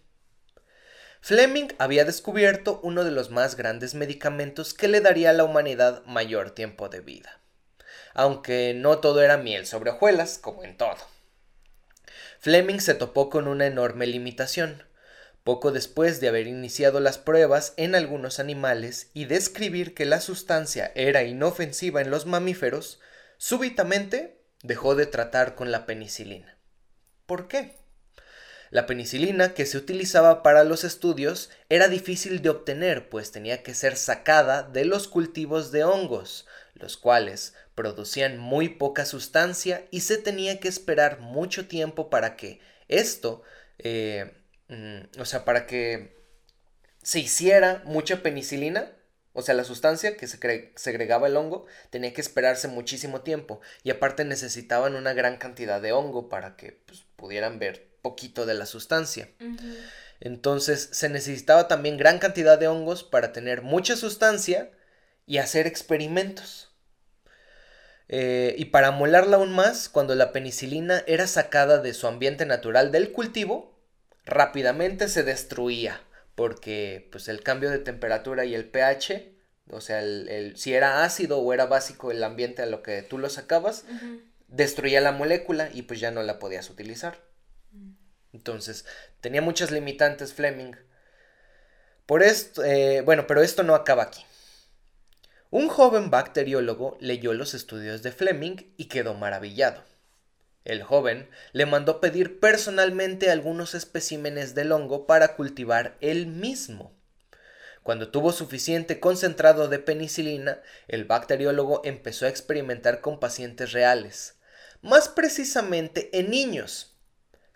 [1.21, 6.03] Fleming había descubierto uno de los más grandes medicamentos que le daría a la humanidad
[6.05, 7.41] mayor tiempo de vida.
[8.13, 10.97] Aunque no todo era miel sobre hojuelas, como en todo.
[12.39, 14.83] Fleming se topó con una enorme limitación.
[15.43, 20.91] Poco después de haber iniciado las pruebas en algunos animales y describir que la sustancia
[20.95, 22.99] era inofensiva en los mamíferos,
[23.37, 26.57] súbitamente dejó de tratar con la penicilina.
[27.25, 27.78] ¿Por qué?
[28.69, 33.73] La penicilina que se utilizaba para los estudios era difícil de obtener, pues tenía que
[33.73, 40.17] ser sacada de los cultivos de hongos, los cuales producían muy poca sustancia y se
[40.17, 43.41] tenía que esperar mucho tiempo para que esto,
[43.79, 44.33] eh,
[44.67, 46.15] mm, o sea, para que
[47.01, 48.91] se hiciera mucha penicilina,
[49.33, 50.37] o sea, la sustancia que se
[50.75, 53.61] segregaba el hongo tenía que esperarse muchísimo tiempo.
[53.83, 58.53] Y aparte necesitaban una gran cantidad de hongo para que pues, pudieran ver poquito de
[58.53, 59.29] la sustancia.
[60.19, 64.71] Entonces se necesitaba también gran cantidad de hongos para tener mucha sustancia
[65.25, 66.69] y hacer experimentos.
[68.09, 72.91] Eh, y para molarla aún más, cuando la penicilina era sacada de su ambiente natural
[72.91, 73.79] del cultivo,
[74.25, 76.01] rápidamente se destruía,
[76.33, 79.31] porque pues, el cambio de temperatura y el pH,
[79.69, 83.19] o sea, el, si era ácido o era básico el ambiente a lo que tú
[83.19, 83.85] lo sacabas,
[84.47, 87.28] destruía la molécula y pues ya no la podías utilizar.
[88.33, 88.85] Entonces,
[89.21, 90.73] tenía muchas limitantes Fleming.
[92.05, 94.25] Por esto, eh, bueno, pero esto no acaba aquí.
[95.51, 99.83] Un joven bacteriólogo leyó los estudios de Fleming y quedó maravillado.
[100.63, 106.93] El joven le mandó pedir personalmente algunos especímenes del hongo para cultivar él mismo.
[107.81, 114.35] Cuando tuvo suficiente concentrado de penicilina, el bacteriólogo empezó a experimentar con pacientes reales,
[114.81, 116.98] más precisamente en niños,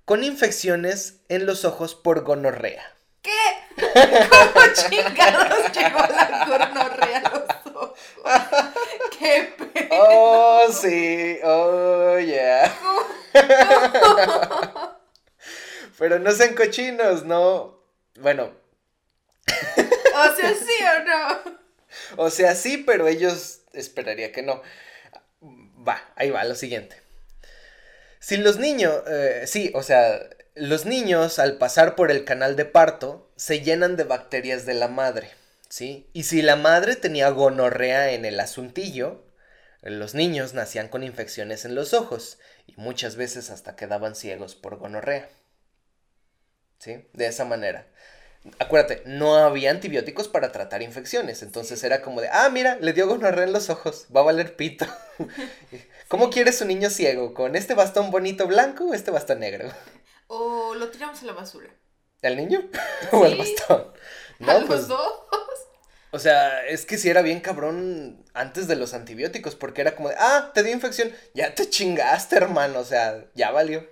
[0.06, 2.94] con infecciones en los ojos por gonorrea.
[3.22, 3.32] ¿Qué?
[3.78, 8.00] ¿Cómo chingados llegó la gonorrea a los ojos?
[9.18, 9.88] ¿Qué pedo?
[9.92, 12.76] Oh, sí, oh, yeah.
[15.98, 17.80] Pero no sean cochinos, no.
[18.20, 18.52] Bueno.
[20.16, 21.58] O sea, sí o no.
[22.18, 24.62] O sea, sí, pero ellos esperaría que no.
[25.42, 27.03] Va, ahí va, lo siguiente.
[28.24, 30.18] Si los niños, eh, sí, o sea,
[30.56, 34.88] los niños al pasar por el canal de parto se llenan de bacterias de la
[34.88, 35.30] madre,
[35.68, 36.10] ¿sí?
[36.14, 39.26] Y si la madre tenía gonorrea en el asuntillo,
[39.82, 44.78] los niños nacían con infecciones en los ojos y muchas veces hasta quedaban ciegos por
[44.78, 45.28] gonorrea.
[46.80, 47.06] ¿Sí?
[47.12, 47.88] De esa manera.
[48.58, 53.06] Acuérdate, no había antibióticos para tratar infecciones, entonces era como de, ah, mira, le dio
[53.06, 54.86] gonorrea en los ojos, va a valer pito.
[56.14, 57.34] ¿Cómo quieres un niño ciego?
[57.34, 59.74] ¿Con este bastón bonito blanco o este bastón negro?
[60.28, 61.72] O lo tiramos a la basura.
[62.22, 62.70] ¿El niño?
[63.12, 63.92] ¿O el bastón?
[64.38, 65.12] No, los pues, dos.
[66.12, 70.10] O sea, es que si era bien cabrón antes de los antibióticos, porque era como
[70.10, 73.90] de, ah, te dio infección, ya te chingaste, hermano, o sea, ya valió.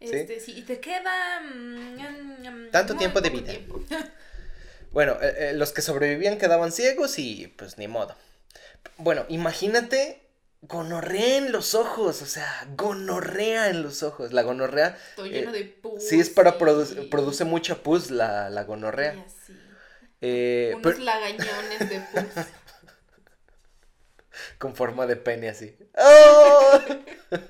[0.00, 1.40] Este, sí, y te queda...
[1.40, 3.52] Mm, Tanto tiempo de vida.
[4.90, 8.16] bueno, eh, eh, los que sobrevivían quedaban ciegos y pues ni modo.
[8.96, 10.29] Bueno, imagínate
[10.62, 14.32] gonorrea en los ojos, o sea, gonorrea en los ojos.
[14.32, 14.98] La gonorrea.
[15.10, 16.06] Estoy lleno de pus.
[16.06, 19.24] Sí, es para produce, produce mucha pus la, la gonorrea.
[20.20, 22.44] Eh, Unos lagañones de pus.
[24.58, 25.76] Con forma de pene así.
[25.96, 26.80] ¡Oh!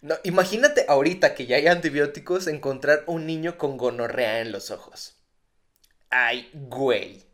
[0.00, 5.16] no, imagínate ahorita que ya hay antibióticos encontrar un niño con gonorrea en los ojos.
[6.10, 7.26] Ay, güey.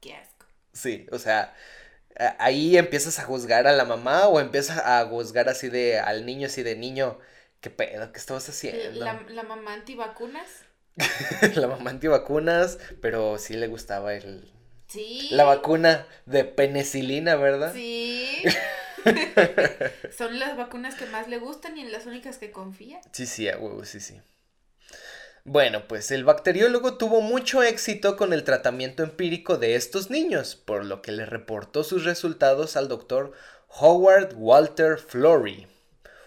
[0.00, 0.46] Qué asco.
[0.72, 1.54] Sí, o sea,
[2.38, 6.46] ahí empiezas a juzgar a la mamá o empiezas a juzgar así de al niño,
[6.46, 7.18] así de niño,
[7.60, 8.12] ¿qué pedo?
[8.12, 9.04] ¿Qué estabas haciendo?
[9.04, 10.48] ¿La, la mamá antivacunas?
[11.54, 14.50] la mamá antivacunas, pero sí le gustaba el...
[14.88, 15.28] Sí.
[15.32, 17.72] La vacuna de penicilina, ¿verdad?
[17.74, 18.42] Sí.
[20.16, 23.00] Son las vacunas que más le gustan y en las únicas que confía.
[23.12, 24.20] Sí, sí, a huevo, sí, sí.
[25.44, 30.84] Bueno, pues el bacteriólogo tuvo mucho éxito con el tratamiento empírico de estos niños, por
[30.84, 33.32] lo que le reportó sus resultados al doctor
[33.68, 35.66] Howard Walter Flory,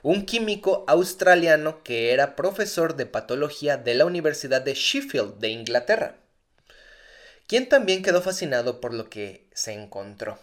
[0.01, 6.15] un químico australiano que era profesor de patología de la Universidad de Sheffield de Inglaterra,
[7.47, 10.39] quien también quedó fascinado por lo que se encontró.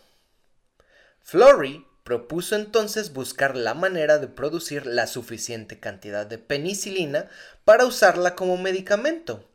[1.22, 7.29] Flory Propuso entonces buscar la manera de producir la suficiente cantidad de penicilina
[7.66, 9.47] para usarla como medicamento.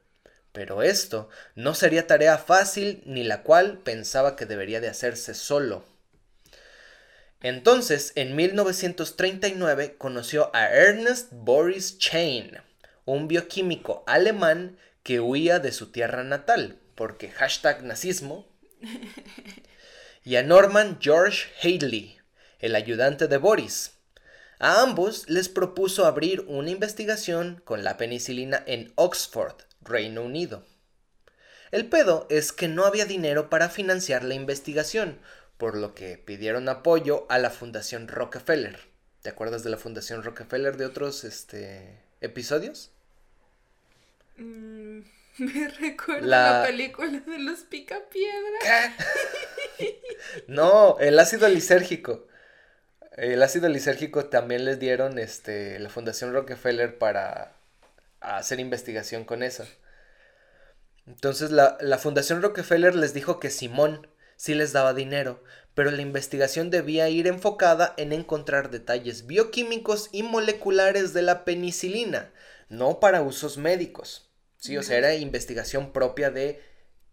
[0.52, 5.84] Pero esto no sería tarea fácil ni la cual pensaba que debería de hacerse solo.
[7.42, 12.60] Entonces, en 1939 conoció a Ernest Boris Chain,
[13.06, 18.48] un bioquímico alemán que huía de su tierra natal, porque hashtag nazismo,
[20.24, 22.20] y a Norman George Haley,
[22.64, 23.92] el ayudante de Boris.
[24.58, 30.66] A ambos les propuso abrir una investigación con la penicilina en Oxford, Reino Unido.
[31.72, 35.20] El pedo es que no había dinero para financiar la investigación,
[35.58, 38.80] por lo que pidieron apoyo a la Fundación Rockefeller.
[39.22, 42.92] ¿Te acuerdas de la Fundación Rockefeller de otros este, episodios.
[44.38, 45.00] Mm,
[45.40, 46.60] me recuerda la...
[46.60, 46.66] la...
[46.66, 48.96] película de los picapiedra.
[50.48, 52.28] no, el ácido lisérgico.
[53.16, 57.56] El ácido lisérgico también les dieron este, la Fundación Rockefeller para
[58.20, 59.66] hacer investigación con eso.
[61.06, 65.44] Entonces la, la Fundación Rockefeller les dijo que Simón sí les daba dinero,
[65.76, 72.32] pero la investigación debía ir enfocada en encontrar detalles bioquímicos y moleculares de la penicilina,
[72.70, 74.30] no para usos médicos.
[74.58, 76.62] Sí, o sea, era investigación propia de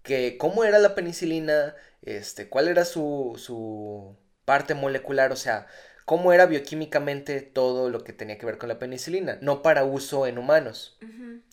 [0.02, 5.66] que cómo era la penicilina, este, cuál era su, su parte molecular, o sea,
[6.10, 10.26] cómo era bioquímicamente todo lo que tenía que ver con la penicilina, no para uso
[10.26, 10.98] en humanos.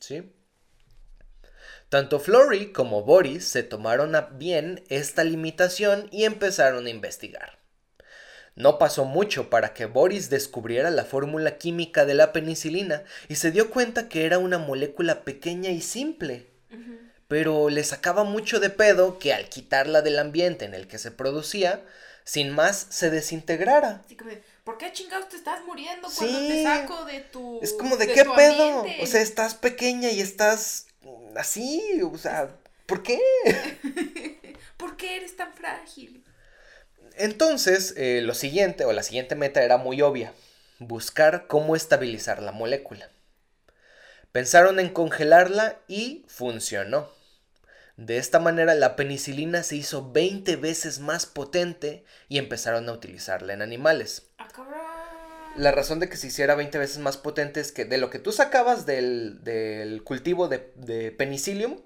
[0.02, 0.34] ¿Sí?
[1.90, 7.60] Tanto Flory como Boris se tomaron a bien esta limitación y empezaron a investigar.
[8.56, 13.52] No pasó mucho para que Boris descubriera la fórmula química de la penicilina y se
[13.52, 16.48] dio cuenta que era una molécula pequeña y simple.
[17.28, 21.12] Pero le sacaba mucho de pedo que al quitarla del ambiente en el que se
[21.12, 21.84] producía,
[22.28, 24.02] sin más se desintegrara.
[24.66, 27.62] ¿por qué chingados te estás muriendo cuando te saco de tu.
[27.64, 28.86] Es como de, qué pedo.
[29.02, 30.88] O sea, estás pequeña y estás
[31.38, 32.02] así.
[32.04, 32.50] O sea,
[32.86, 33.22] ¿por qué?
[34.78, 36.22] ¿Por qué eres tan frágil?
[37.16, 40.34] Entonces, eh, lo siguiente, o la siguiente meta era muy obvia:
[40.80, 43.10] buscar cómo estabilizar la molécula.
[44.34, 47.10] Pensaron en congelarla y funcionó.
[47.98, 53.54] De esta manera la penicilina se hizo 20 veces más potente y empezaron a utilizarla
[53.54, 54.30] en animales.
[54.38, 54.48] Ah,
[55.58, 58.20] la razón de que se hiciera 20 veces más potente es que de lo que
[58.20, 61.82] tú sacabas del, cultivo de, de, penicillium,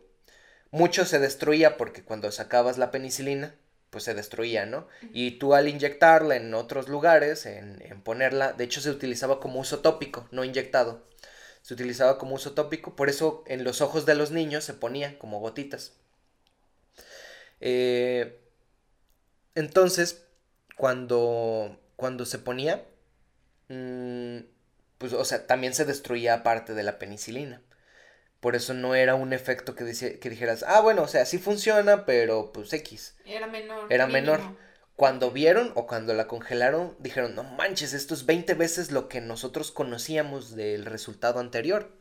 [0.69, 3.55] mucho se destruía porque cuando sacabas la penicilina,
[3.89, 4.87] pues se destruía, ¿no?
[5.13, 9.61] Y tú al inyectarla en otros lugares, en, en ponerla, de hecho se utilizaba como
[9.61, 11.03] uso tópico, no inyectado.
[11.61, 15.19] Se utilizaba como uso tópico, por eso en los ojos de los niños se ponía
[15.19, 15.93] como gotitas.
[17.59, 18.39] Eh,
[19.53, 20.25] entonces,
[20.75, 22.83] cuando, cuando se ponía,
[23.69, 24.39] mm,
[24.97, 27.61] pues, o sea, también se destruía parte de la penicilina.
[28.39, 29.85] Por eso no era un efecto que,
[30.19, 33.15] que dijeras, ah, bueno, o sea, sí funciona, pero pues X.
[33.25, 33.85] Era menor.
[33.93, 34.41] Era menor.
[35.01, 39.19] Cuando vieron o cuando la congelaron, dijeron, no manches, esto es 20 veces lo que
[39.19, 41.97] nosotros conocíamos del resultado anterior.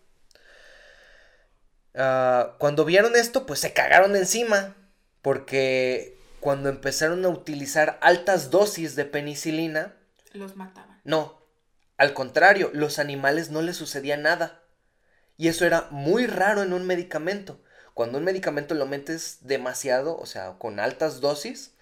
[1.95, 4.77] Ah, cuando vieron esto, pues se cagaron encima.
[5.23, 9.97] Porque cuando empezaron a utilizar altas dosis de penicilina...
[10.35, 11.01] Los mataban.
[11.03, 11.41] No,
[11.97, 14.63] al contrario, los animales no les sucedía nada.
[15.39, 17.63] Y eso era muy raro en un medicamento.
[17.95, 21.73] Cuando un medicamento lo metes demasiado, o sea, con altas dosis,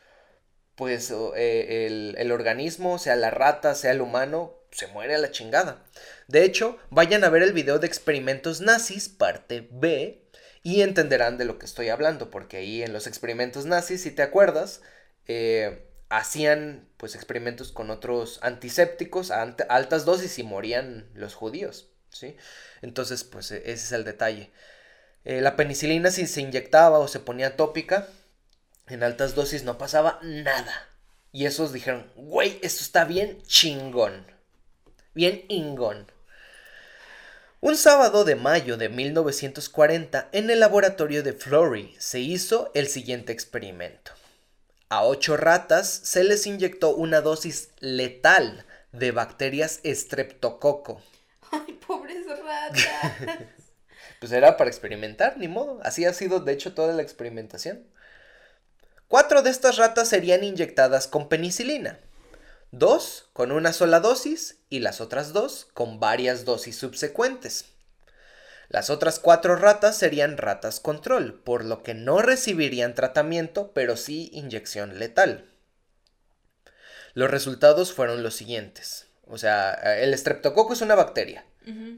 [0.78, 5.32] pues eh, el, el, organismo, sea la rata, sea el humano, se muere a la
[5.32, 5.84] chingada.
[6.28, 10.22] De hecho, vayan a ver el video de experimentos nazis, parte B,
[10.62, 14.22] y entenderán de lo que estoy hablando, porque ahí en los experimentos nazis, si te
[14.22, 14.80] acuerdas,
[15.26, 22.36] eh, hacían pues experimentos con otros antisépticos a altas dosis y morían los judíos, ¿sí?
[22.82, 24.50] Entonces, pues e-, ese es el detalle.
[25.24, 28.06] Eh, la penicilina si se inyectaba o se ponía tópica,
[28.90, 30.88] en altas dosis no pasaba nada.
[31.32, 34.26] Y esos dijeron, güey, esto está bien chingón.
[35.14, 36.10] Bien ingón.
[37.60, 43.32] Un sábado de mayo de 1940, en el laboratorio de Flory, se hizo el siguiente
[43.32, 44.12] experimento.
[44.88, 51.02] A ocho ratas se les inyectó una dosis letal de bacterias estreptococo.
[51.50, 53.12] Ay, pobres ratas.
[54.20, 55.80] pues era para experimentar, ni modo.
[55.82, 57.84] Así ha sido, de hecho, toda la experimentación.
[59.08, 61.98] Cuatro de estas ratas serían inyectadas con penicilina
[62.70, 67.66] dos con una sola dosis y las otras dos con varias dosis subsecuentes.
[68.68, 74.28] Las otras cuatro ratas serían ratas control, por lo que no recibirían tratamiento, pero sí
[74.34, 75.50] inyección letal.
[77.14, 79.06] Los resultados fueron los siguientes.
[79.26, 81.46] O sea, el estreptococo es una bacteria.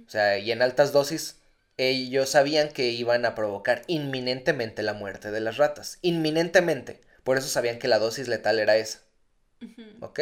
[0.06, 1.39] O sea, y en altas dosis
[1.88, 5.98] ellos sabían que iban a provocar inminentemente la muerte de las ratas.
[6.02, 7.00] Inminentemente.
[7.24, 9.00] Por eso sabían que la dosis letal era esa.
[10.00, 10.20] ¿Ok?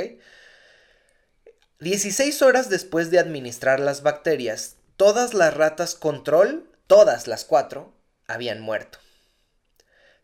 [1.80, 7.94] 16 horas después de administrar las bacterias, todas las ratas control, todas las cuatro,
[8.26, 8.98] habían muerto.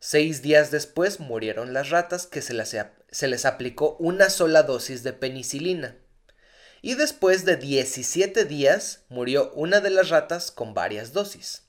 [0.00, 2.54] Seis días después murieron las ratas que se,
[3.10, 5.96] se les aplicó una sola dosis de penicilina.
[6.84, 11.62] Y después de 17 días murió una de las ratas con varias dosis.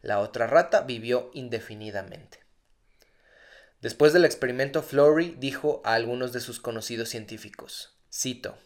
[0.00, 2.38] La otra rata vivió indefinidamente.
[3.82, 8.56] Después del experimento, Flory dijo a algunos de sus conocidos científicos, cito,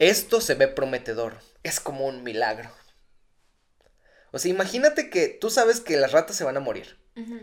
[0.00, 2.72] esto se ve prometedor, es como un milagro.
[4.32, 6.98] O sea, imagínate que tú sabes que las ratas se van a morir.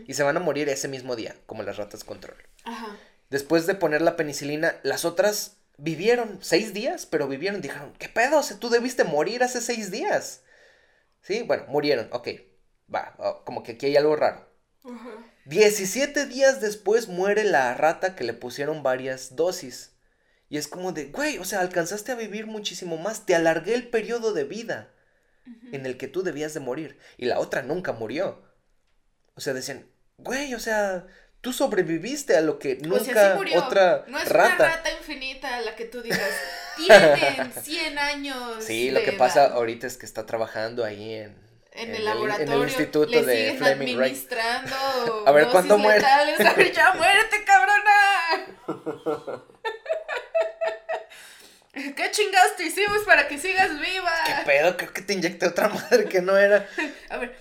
[0.06, 2.36] Y se van a morir ese mismo día, como las ratas control.
[2.64, 2.98] Ajá.
[3.30, 7.60] Después de poner la penicilina, las otras vivieron seis días, pero vivieron.
[7.60, 8.38] Dijeron, ¿qué pedo?
[8.38, 10.42] O sea, tú debiste morir hace seis días.
[11.22, 12.28] Sí, bueno, murieron, ok.
[12.92, 14.48] Va, oh, como que aquí hay algo raro.
[14.84, 15.10] Ajá.
[15.46, 19.96] 17 días después muere la rata que le pusieron varias dosis.
[20.48, 23.26] Y es como de, güey, o sea, alcanzaste a vivir muchísimo más.
[23.26, 24.92] Te alargué el periodo de vida
[25.72, 26.98] en el que tú debías de morir.
[27.16, 28.42] Y la otra nunca murió.
[29.34, 29.86] O sea, decían,
[30.18, 31.06] güey, o sea,
[31.40, 33.64] tú sobreviviste a lo que O nunca sea, sí murió.
[33.64, 34.54] otra no es rata.
[34.56, 36.20] una rata infinita a la que tú digas,
[36.76, 38.64] tienen 100 años.
[38.64, 39.52] Sí, lo que pasa edad".
[39.54, 41.36] ahorita es que está trabajando ahí en,
[41.72, 42.52] En en el laboratorio.
[42.52, 44.12] en el instituto le de Fleming Wright.
[44.12, 45.24] administrando.
[45.26, 46.00] A ver, ¿cuándo muere?
[46.74, 47.90] ya muérete, cabrona.
[51.72, 54.12] ¿Qué chingados te hicimos para que sigas viva?
[54.26, 54.76] ¿Qué pedo?
[54.76, 56.68] Creo que te inyecté otra madre que no era.
[57.08, 57.36] A ver,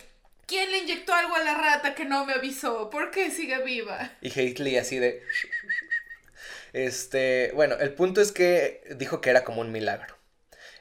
[0.50, 2.89] ¿quién le inyectó algo a la rata que no me avisó?
[2.89, 4.12] ¿Por qué sigue viva?
[4.22, 5.24] Y Haley así de...
[6.74, 10.18] Este, bueno, el punto es que dijo que era como un milagro.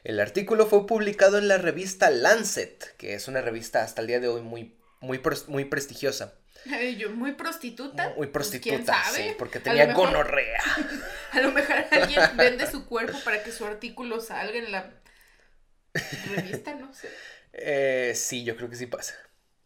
[0.03, 4.19] El artículo fue publicado en la revista Lancet, que es una revista hasta el día
[4.19, 6.35] de hoy muy, muy, muy prestigiosa.
[6.97, 8.09] Yo, muy prostituta.
[8.09, 9.17] Muy Pues, prostituta, ¿quién sabe?
[9.29, 10.61] sí, porque tenía mejor- gonorrea.
[11.31, 14.91] A lo mejor alguien vende su cuerpo para que su artículo salga en la
[16.35, 17.09] revista, no sé.
[17.53, 19.15] Eh, sí, yo creo que sí pasa.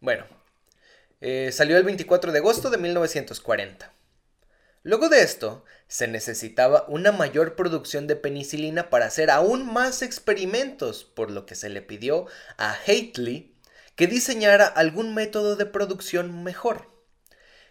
[0.04, 0.26] Bueno,
[1.22, 3.94] eh, salió el 24 de agosto de 1940.
[4.84, 11.06] Luego de esto, se necesitaba una mayor producción de penicilina para hacer aún más experimentos,
[11.06, 12.28] por lo que se le pidió
[12.58, 13.56] a Hately
[13.96, 16.92] que diseñara algún método de producción mejor.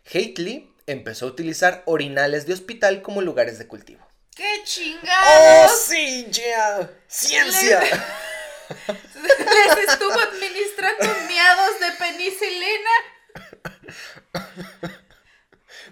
[0.07, 4.09] Hately empezó a utilizar orinales de hospital como lugares de cultivo.
[4.35, 5.83] ¡Qué ¡Oh, chingados!
[5.87, 6.91] sí, yeah!
[7.09, 7.83] ¡Ciencia!
[9.55, 12.90] Les estuvo administrando miados de penicilina.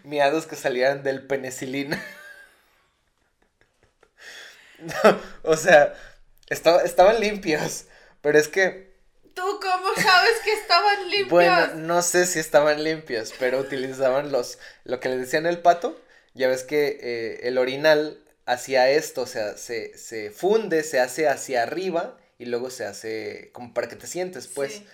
[0.05, 2.03] miados que salieran del penicilina.
[4.79, 5.95] No, o sea,
[6.49, 7.85] estaba- estaban limpios,
[8.23, 8.91] pero es que,
[9.35, 11.29] ¿Tú cómo sabes que estaban limpios?
[11.29, 16.01] bueno, no sé si estaban limpios, pero utilizaban los, lo que le decían el pato,
[16.35, 21.29] ya ves que eh, el orinal hacía esto, o sea, se, se funde, se hace
[21.29, 24.75] hacia arriba y luego se hace como para que te sientes, pues.
[24.75, 24.87] Sí.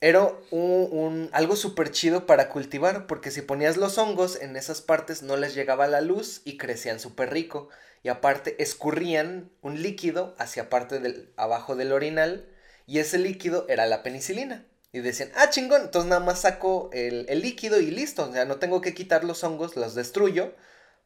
[0.00, 4.80] Era un, un- algo súper chido para cultivar, porque si ponías los hongos en esas
[4.82, 7.68] partes no les llegaba la luz y crecían súper rico.
[8.02, 12.46] Y aparte escurrían un líquido hacia parte del abajo del orinal
[12.86, 14.66] y ese líquido era la penicilina.
[14.92, 18.28] Y decían, ah, chingón, entonces nada más saco el, el líquido y listo.
[18.28, 20.54] O sea, no tengo que quitar los hongos, los destruyo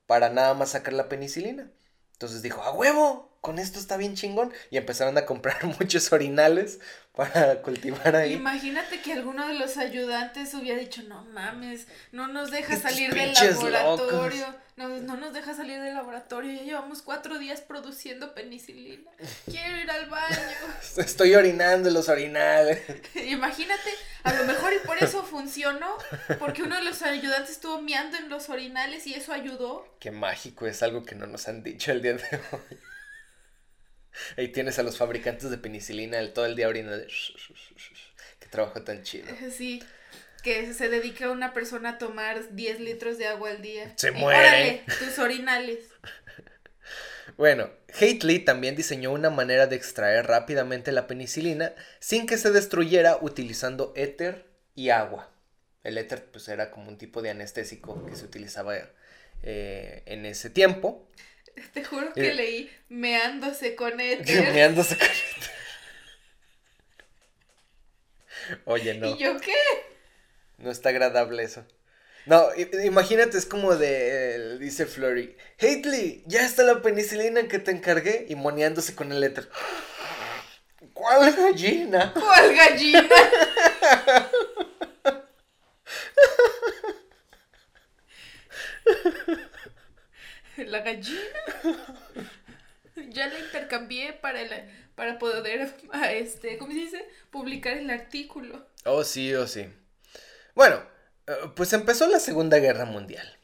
[0.07, 1.71] para nada más sacar la penicilina.
[2.19, 4.53] Entonces dijo, a huevo, con esto está bien chingón.
[4.73, 6.81] Y empezaron a comprar muchos orinales
[7.15, 8.33] para cultivar ahí.
[8.33, 13.15] Imagínate que alguno de los ayudantes hubiera dicho, no mames, no nos deja Estos salir
[13.15, 14.47] del laboratorio.
[14.79, 16.53] No, no nos deja salir del laboratorio.
[16.53, 19.11] Ya llevamos cuatro días produciendo penicilina.
[19.47, 20.39] Quiero ir al baño.
[20.97, 22.81] Estoy orinando en los orinales.
[23.17, 23.91] Imagínate,
[24.23, 25.97] a lo mejor y por eso funcionó,
[26.39, 29.85] porque uno de los ayudantes estuvo meando en los orinales y eso ayudó.
[29.99, 32.23] Qué mágico, es algo que no nos han dicho el día de
[32.53, 32.79] hoy.
[34.37, 37.05] Ahí tienes a los fabricantes de penicilina el, todo el día orinando.
[38.39, 39.27] Qué trabajo tan chido.
[39.51, 39.83] Sí,
[40.43, 43.93] que se dedica una persona a tomar 10 litros de agua al día.
[43.97, 44.39] Se muere.
[44.39, 45.79] órale, tus orinales.
[47.37, 53.19] Bueno, Hately también diseñó una manera de extraer rápidamente la penicilina sin que se destruyera
[53.21, 55.31] utilizando éter y agua.
[55.85, 58.77] El éter pues era como un tipo de anestésico que se utilizaba
[59.45, 61.09] eh, en ese tiempo.
[61.75, 62.35] Te juro que Eh.
[62.35, 64.53] leí meándose con éter.
[64.53, 65.51] Meándose con éter.
[68.65, 69.11] Oye, no.
[69.15, 69.55] ¿Y yo qué?
[70.59, 71.65] No está agradable eso.
[72.27, 72.47] No,
[72.85, 78.27] imagínate, es como de, eh, dice Flurry, Hately, ya está la penicilina que te encargué
[78.29, 79.49] y moneándose con el éter.
[80.93, 82.13] ¿Cuál gallina?
[82.13, 83.09] ¿Cuál gallina?
[90.57, 91.21] La gallina.
[93.11, 94.51] Ya la intercambié para el,
[94.97, 97.09] para poder a este, ¿cómo se dice?
[97.31, 98.67] publicar el artículo.
[98.85, 99.69] Oh, sí, oh, sí.
[100.59, 100.83] Bueno,
[101.29, 103.39] eh, pues empezó la Segunda Guerra Mundial.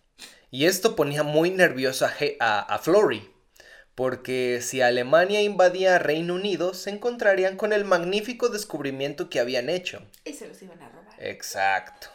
[0.51, 3.33] Y esto ponía muy nervioso a, He- a, a Florey,
[3.95, 10.03] porque si Alemania invadía Reino Unido, se encontrarían con el magnífico descubrimiento que habían hecho.
[10.25, 11.15] Y se los iban a robar.
[11.21, 12.09] Exacto.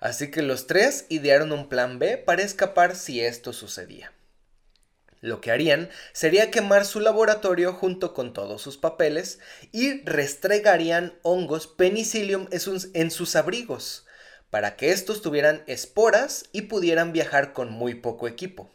[0.00, 4.12] Así que los tres idearon un plan B para escapar si esto sucedía.
[5.24, 9.38] Lo que harían sería quemar su laboratorio junto con todos sus papeles
[9.72, 14.04] y restregarían hongos penicillium en sus abrigos,
[14.50, 18.70] para que estos tuvieran esporas y pudieran viajar con muy poco equipo.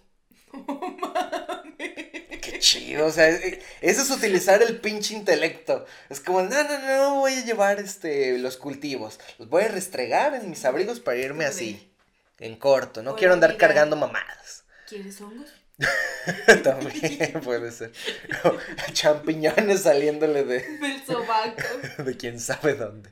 [1.78, 5.86] Qué chido, o sea, e, eso es utilizar el pinche intelecto.
[6.10, 9.20] Es como, no, no, no, voy a llevar este, los cultivos.
[9.38, 11.94] Los voy a restregar en mis abrigos para irme así,
[12.40, 13.04] en corto.
[13.04, 14.64] No quiero andar cargando mamadas.
[14.88, 15.59] ¿Quieres hongos?
[16.64, 17.92] También puede ser.
[18.94, 20.60] champiñones saliéndole de.
[20.60, 21.64] Del sobaco.
[22.04, 23.12] De quién sabe dónde.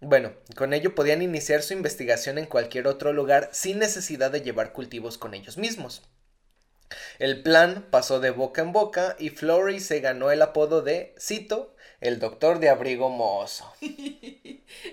[0.00, 4.72] Bueno, con ello podían iniciar su investigación en cualquier otro lugar sin necesidad de llevar
[4.72, 6.02] cultivos con ellos mismos.
[7.18, 11.74] El plan pasó de boca en boca y Flory se ganó el apodo de, cito,
[12.00, 13.72] el doctor de abrigo mozo.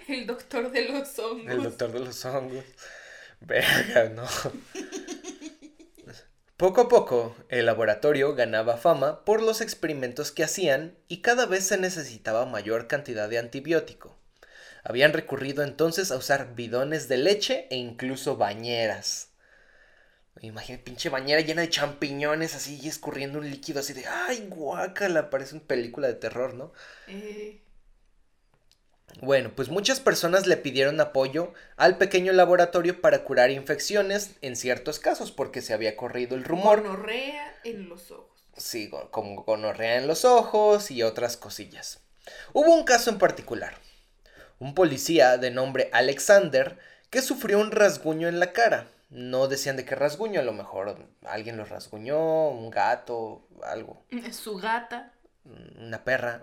[0.07, 1.51] el doctor de los hongos.
[1.51, 2.63] El doctor de los hongos.
[3.41, 4.27] Verga, no.
[6.62, 11.66] Poco a poco, el laboratorio ganaba fama por los experimentos que hacían y cada vez
[11.66, 14.16] se necesitaba mayor cantidad de antibiótico.
[14.84, 19.30] Habían recurrido entonces a usar bidones de leche e incluso bañeras.
[20.39, 25.32] Imagínate, pinche bañera llena de champiñones así y escurriendo un líquido así de ¡ay, guácala!
[25.32, 26.74] Parece una película de terror, ¿no?
[27.07, 27.59] Eh.
[29.20, 34.99] Bueno, pues muchas personas le pidieron apoyo al pequeño laboratorio para curar infecciones en ciertos
[34.99, 36.82] casos, porque se había corrido el rumor.
[36.82, 38.43] Gonorrea en los ojos.
[38.57, 41.99] Sí, como gonorrea en los ojos y otras cosillas.
[42.53, 43.76] Hubo un caso en particular.
[44.59, 46.78] Un policía de nombre Alexander
[47.09, 48.88] que sufrió un rasguño en la cara.
[49.09, 50.95] No decían de qué rasguño, a lo mejor
[51.26, 54.05] alguien lo rasguñó, un gato, algo.
[54.32, 55.12] Su gata.
[55.43, 56.39] Una perra.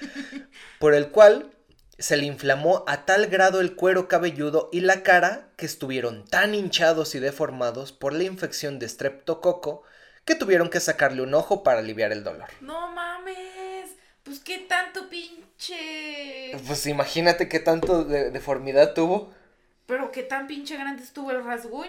[0.80, 1.50] Por el cual
[1.98, 6.54] se le inflamó a tal grado el cuero cabelludo y la cara que estuvieron tan
[6.54, 9.82] hinchados y deformados por la infección de streptococo
[10.24, 12.48] que tuvieron que sacarle un ojo para aliviar el dolor.
[12.60, 13.90] No mames,
[14.22, 16.56] pues qué tanto pinche.
[16.66, 19.34] Pues imagínate qué tanto de deformidad tuvo.
[19.86, 21.88] Pero qué tan pinche grande estuvo el rasguño.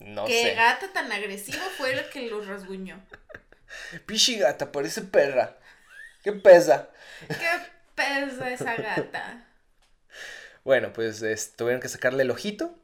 [0.00, 0.32] No sé.
[0.32, 3.02] Qué gata tan agresiva fue el que los rasguñó.
[4.06, 5.56] Pichi gata, parece perra.
[6.22, 6.90] ¿Qué pesa?
[7.26, 9.42] ¿Qué pesa esa gata.
[10.64, 11.20] Bueno, pues
[11.54, 12.74] tuvieron que sacarle el ojito.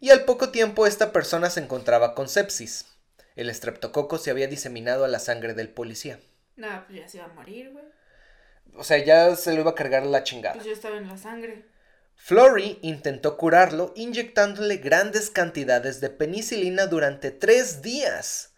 [0.00, 2.86] Y al poco tiempo esta persona se encontraba con sepsis.
[3.36, 6.18] El estreptococo se había diseminado a la sangre del policía.
[6.56, 7.84] No, pues ya se iba a morir, güey.
[8.74, 10.54] O sea, ya se lo iba a cargar la chingada.
[10.54, 11.66] Pues ya estaba en la sangre.
[12.16, 18.49] Flory intentó curarlo inyectándole grandes cantidades de penicilina durante tres días.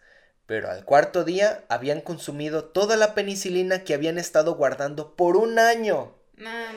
[0.45, 5.59] Pero al cuarto día habían consumido toda la penicilina que habían estado guardando por un
[5.59, 6.15] año.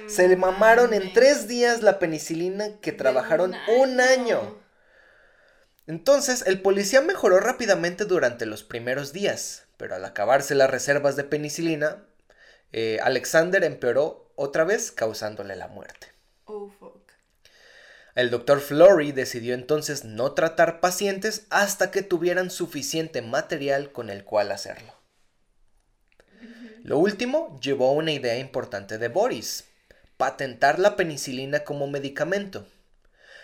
[0.07, 4.59] Se le mamaron en tres días la penicilina que trabajaron un año.
[5.87, 11.25] Entonces el policía mejoró rápidamente durante los primeros días, pero al acabarse las reservas de
[11.25, 12.05] penicilina,
[12.73, 16.09] eh, Alexander empeoró otra vez causándole la muerte.
[18.17, 24.25] El doctor Flory decidió entonces no tratar pacientes hasta que tuvieran suficiente material con el
[24.25, 24.95] cual hacerlo.
[26.83, 29.65] Lo último llevó a una idea importante de Boris,
[30.17, 32.67] patentar la penicilina como medicamento.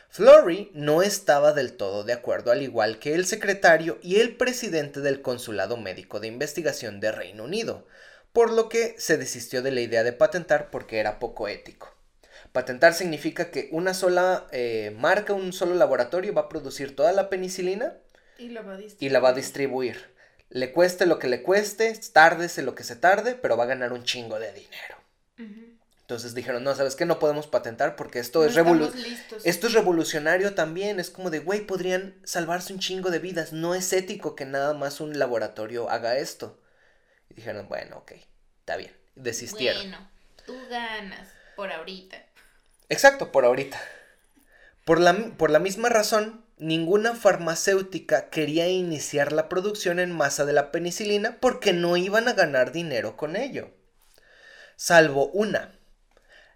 [0.08, 5.00] Flory no estaba del todo de acuerdo, al igual que el secretario y el presidente
[5.00, 7.86] del Consulado Médico de Investigación de Reino Unido,
[8.32, 11.94] por lo que se desistió de la idea de patentar porque era poco ético.
[12.52, 17.30] Patentar significa que una sola eh, marca, un solo laboratorio va a producir toda la
[17.30, 17.96] penicilina
[18.38, 19.10] y la va a distribuir.
[19.10, 20.12] Y la va a distribuir.
[20.50, 23.94] Le cueste lo que le cueste, tárdese lo que se tarde, pero va a ganar
[23.94, 24.96] un chingo de dinero.
[26.02, 27.06] Entonces dijeron, no, ¿sabes qué?
[27.06, 28.54] No podemos patentar porque esto es
[29.44, 31.00] Esto es revolucionario también.
[31.00, 33.54] Es como de, güey, podrían salvarse un chingo de vidas.
[33.54, 36.60] No es ético que nada más un laboratorio haga esto.
[37.30, 38.12] Y dijeron, bueno, ok,
[38.58, 38.94] está bien.
[39.14, 39.90] Desistieron.
[39.90, 40.10] Bueno,
[40.44, 42.18] tú ganas por ahorita.
[42.92, 43.80] Exacto, por ahorita.
[44.84, 50.52] Por la, por la misma razón, ninguna farmacéutica quería iniciar la producción en masa de
[50.52, 53.70] la penicilina porque no iban a ganar dinero con ello.
[54.76, 55.74] Salvo una,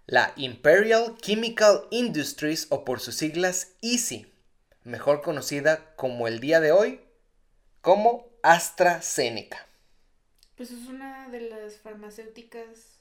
[0.05, 4.31] la Imperial Chemical Industries o por sus siglas EASY,
[4.83, 7.01] mejor conocida como el día de hoy
[7.81, 9.65] como AstraZeneca.
[10.55, 12.99] Pues es una de las farmacéuticas,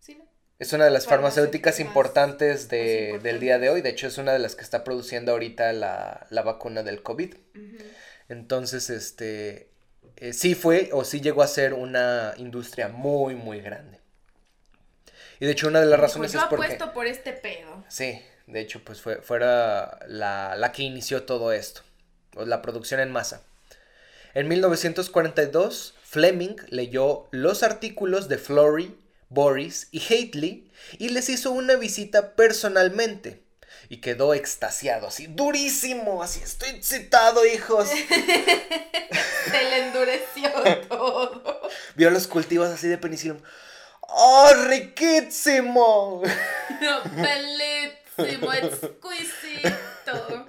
[0.00, 0.22] ¿sí?
[0.62, 3.82] Es una de las farmacéuticas importantes de, del día de hoy.
[3.82, 7.34] De hecho, es una de las que está produciendo ahorita la, vacuna del COVID.
[8.28, 9.70] Entonces, este,
[10.18, 13.98] eh, sí fue o sí llegó a ser una industria muy, muy grande.
[15.40, 16.78] Y de hecho, una de las razones es porque...
[16.94, 17.82] por este pedo.
[17.88, 21.80] Sí, de hecho, pues fue, fuera la, la que inició todo esto.
[22.36, 23.42] La producción en masa.
[24.32, 29.01] En 1942, Fleming leyó los artículos de Florey,
[29.32, 33.42] Boris y Hately y les hizo una visita personalmente.
[33.88, 37.88] Y quedó extasiado, así, durísimo, así, estoy excitado, hijos.
[39.50, 40.50] Se le endureció
[40.88, 41.60] todo.
[41.96, 43.36] Vio los cultivos así de penicilio.
[44.00, 46.22] ¡Oh, riquísimo!
[47.16, 50.46] Belísimo, exquisito.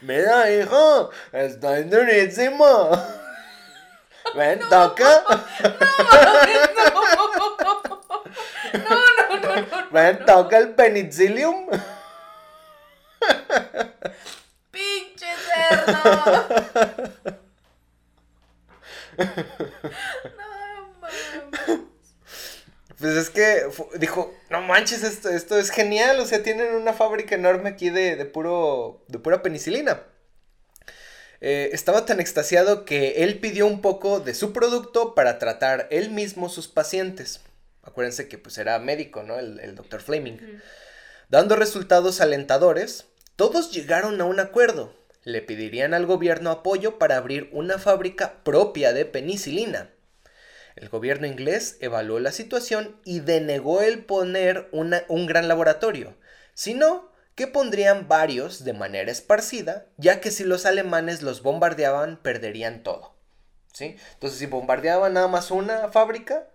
[0.00, 2.90] Mira, hijo, estoy durísimo.
[4.34, 5.22] Ven, toca.
[5.62, 6.93] No, no, no,
[8.78, 9.90] no.
[9.90, 11.66] Ven, toca el penicillium.
[14.70, 15.98] Pinche cerdo.
[20.36, 21.80] No mames.
[22.98, 23.66] Pues es que
[23.98, 26.20] dijo, no manches, esto, esto es genial.
[26.20, 29.04] O sea, tienen una fábrica enorme aquí de, de puro.
[29.08, 30.02] de pura penicilina.
[31.40, 36.10] Eh, estaba tan extasiado que él pidió un poco de su producto para tratar él
[36.10, 37.40] mismo sus pacientes.
[37.84, 39.38] Acuérdense que pues era médico, ¿no?
[39.38, 40.38] El, el doctor Fleming.
[41.28, 43.06] Dando resultados alentadores,
[43.36, 44.94] todos llegaron a un acuerdo.
[45.22, 49.90] Le pedirían al gobierno apoyo para abrir una fábrica propia de penicilina.
[50.76, 56.16] El gobierno inglés evaluó la situación y denegó el poner una- un gran laboratorio,
[56.52, 62.82] sino que pondrían varios de manera esparcida, ya que si los alemanes los bombardeaban perderían
[62.82, 63.14] todo.
[63.72, 63.96] ¿sí?
[64.14, 66.48] Entonces si bombardeaban nada más una fábrica,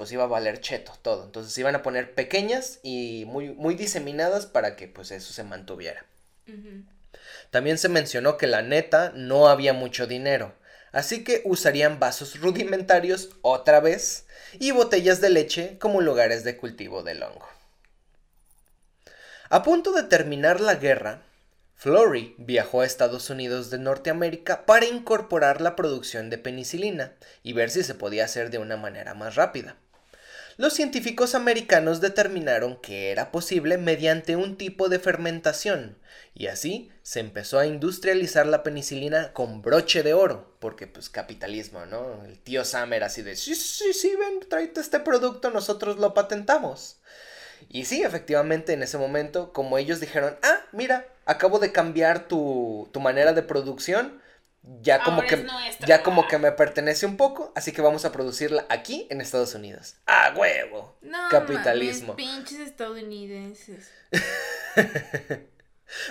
[0.00, 1.24] pues iba a valer cheto todo.
[1.24, 6.06] Entonces iban a poner pequeñas y muy, muy diseminadas para que pues eso se mantuviera.
[7.50, 10.54] También se mencionó que la neta no había mucho dinero,
[10.90, 14.24] así que usarían vasos rudimentarios otra vez
[14.58, 17.46] y botellas de leche como lugares de cultivo del hongo.
[19.50, 21.24] A punto de terminar la guerra,
[21.74, 27.68] Flory viajó a Estados Unidos de Norteamérica para incorporar la producción de penicilina y ver
[27.68, 29.76] si se podía hacer de una manera más rápida.
[30.60, 35.96] Los científicos americanos determinaron que era posible mediante un tipo de fermentación,
[36.34, 41.86] y así se empezó a industrializar la penicilina con broche de oro, porque pues capitalismo,
[41.86, 42.26] ¿no?
[42.26, 46.12] El tío Sam era así de, sí, sí, sí, ven, tráete este producto, nosotros lo
[46.12, 47.00] patentamos.
[47.70, 52.90] Y sí, efectivamente, en ese momento, como ellos dijeron, ah, mira, acabo de cambiar tu,
[52.92, 54.20] tu manera de producción,
[54.62, 55.46] ya como Ahora que
[55.86, 59.54] ya como que me pertenece un poco, así que vamos a producirla aquí en Estados
[59.54, 59.96] Unidos.
[60.06, 60.96] ¡Ah, huevo!
[61.00, 62.14] No, Capitalismo.
[62.14, 63.90] mames, pinches estadounidenses.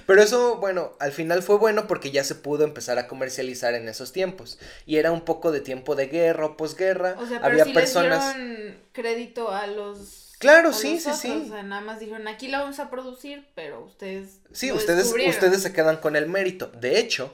[0.05, 3.87] Pero eso, bueno, al final fue bueno porque ya se pudo empezar a comercializar en
[3.87, 4.59] esos tiempos.
[4.85, 7.15] Y era un poco de tiempo de guerra o posguerra.
[7.17, 8.35] O sea, pero Había sí personas.
[8.35, 10.35] les dieron crédito a los.
[10.39, 11.43] Claro, a sí, sí, sí.
[11.45, 14.39] O sea, nada más dijeron, aquí la vamos a producir, pero ustedes.
[14.51, 15.33] Sí, ustedes, descubrieron".
[15.33, 16.67] ustedes se quedan con el mérito.
[16.67, 17.33] De hecho,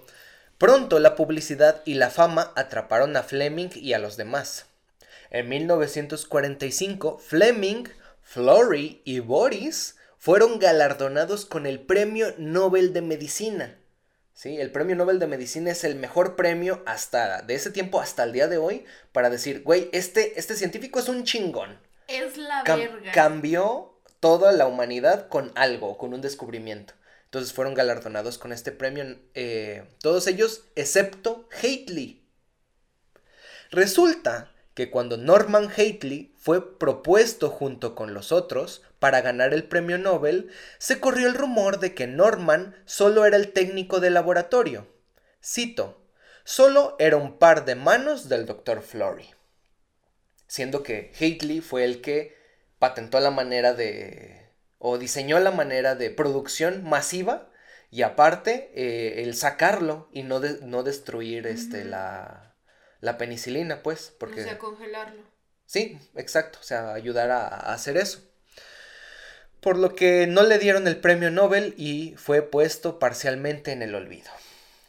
[0.58, 4.66] pronto la publicidad y la fama atraparon a Fleming y a los demás.
[5.32, 7.86] En 1945, Fleming,
[8.22, 13.78] Flory y Boris fueron galardonados con el Premio Nobel de Medicina.
[14.34, 18.24] Sí, el Premio Nobel de Medicina es el mejor premio hasta de ese tiempo hasta
[18.24, 21.80] el día de hoy para decir, güey, este, este científico es un chingón.
[22.08, 23.12] Es la Cam- verga.
[23.14, 26.94] cambió toda la humanidad con algo, con un descubrimiento.
[27.36, 32.26] Entonces fueron galardonados con este premio, eh, todos ellos, excepto Hately.
[33.72, 39.98] Resulta que cuando Norman Hately fue propuesto junto con los otros para ganar el premio
[39.98, 44.88] Nobel, se corrió el rumor de que Norman solo era el técnico de laboratorio.
[45.44, 46.02] Cito,
[46.46, 48.82] solo era un par de manos del Dr.
[48.82, 49.36] Flory
[50.48, 52.38] siendo que Hately fue el que
[52.80, 54.45] patentó la manera de
[54.88, 57.50] o diseñó la manera de producción masiva
[57.92, 62.56] y aparte eh, el sacarlo y no, de- no destruir este la,
[63.02, 65.24] la penicilina pues porque O sea, congelarlo.
[65.66, 65.84] sí
[66.16, 68.20] exacto o sea ayudar a, a hacer eso
[69.62, 73.96] por lo que no le dieron el premio Nobel y fue puesto parcialmente en el
[73.96, 74.30] olvido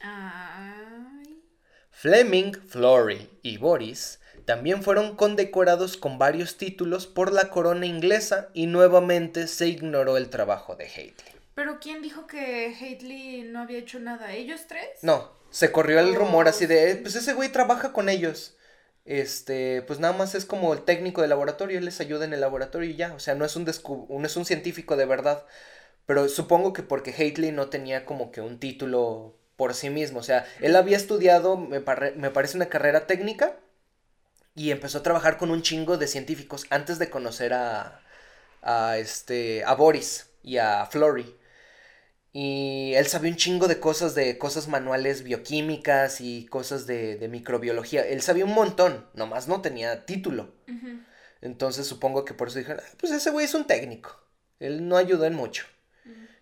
[0.03, 1.43] Ay.
[1.91, 8.67] Fleming, Flory y Boris también fueron condecorados con varios títulos por la corona inglesa y
[8.67, 11.37] nuevamente se ignoró el trabajo de Hately.
[11.55, 14.33] Pero ¿quién dijo que Hately no había hecho nada?
[14.35, 14.89] ¿Ellos tres?
[15.03, 17.01] No, se corrió el rumor Oh, así de, sí.
[17.03, 18.57] pues ese güey trabaja con ellos.
[19.05, 22.41] Este, pues nada más es como el técnico de laboratorio, él les ayuda en el
[22.41, 25.47] laboratorio y ya, o sea, no es un no es un científico de verdad.
[26.07, 30.23] Pero supongo que porque Hately no tenía como que un título por sí mismo, o
[30.23, 31.81] sea, él había estudiado, me,
[32.17, 33.57] me parece una carrera técnica
[34.57, 38.01] y empezó a trabajar con un chingo de científicos antes de conocer a,
[38.63, 41.37] a este, a Boris y a Flory.
[42.33, 47.29] Y él sabía un chingo de cosas, de cosas manuales bioquímicas y cosas de, de
[47.29, 48.07] microbiología.
[48.07, 50.53] Él sabía un montón, nomás no tenía título.
[51.41, 54.21] Entonces supongo que por eso dijeron, ah, pues ese güey es un técnico.
[54.59, 55.65] Él no ayudó en mucho.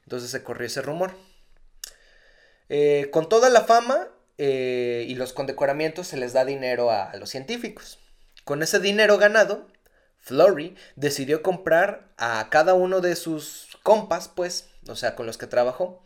[0.04, 1.14] Entonces se corrió ese rumor.
[2.68, 4.08] Eh, con toda la fama
[4.38, 7.98] eh, y los condecoramientos se les da dinero a, los científicos.
[8.44, 9.66] Con ese dinero ganado,
[10.18, 15.46] Flory decidió comprar a cada uno de sus compas, pues, o sea, con los que
[15.46, 16.02] trabajó,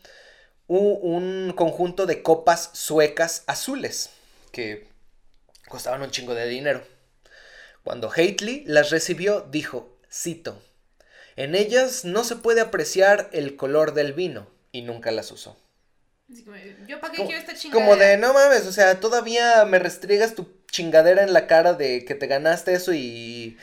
[0.68, 4.10] un, conjunto de copas suecas azules
[4.52, 4.88] que
[5.68, 6.82] costaban un chingo de dinero.
[7.82, 10.60] Cuando Hately las recibió, dijo, cito,
[11.36, 15.56] en ellas no se puede apreciar el color del vino, y nunca las usó.
[16.86, 17.86] Yo para qué quiero esta chingadera.
[17.86, 22.04] Como de, no mames, o sea, todavía me restriegas tu chingadera en la cara de
[22.04, 23.58] que te ganaste eso y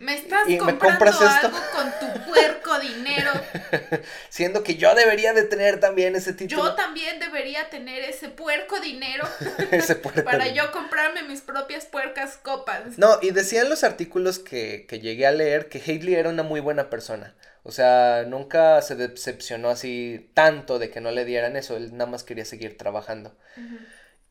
[0.00, 3.32] me estás comprando algo con tu puerco dinero.
[4.30, 6.64] Siendo que yo debería de tener también ese título.
[6.64, 9.28] Yo también debería tener ese puerco dinero.
[9.70, 12.96] ese puerco Para yo comprarme mis propias puercas copas.
[12.96, 16.60] No, y decían los artículos que, que llegué a leer que Haley era una muy
[16.60, 17.34] buena persona.
[17.62, 21.76] O sea, nunca se decepcionó así tanto de que no le dieran eso.
[21.76, 23.36] Él nada más quería seguir trabajando.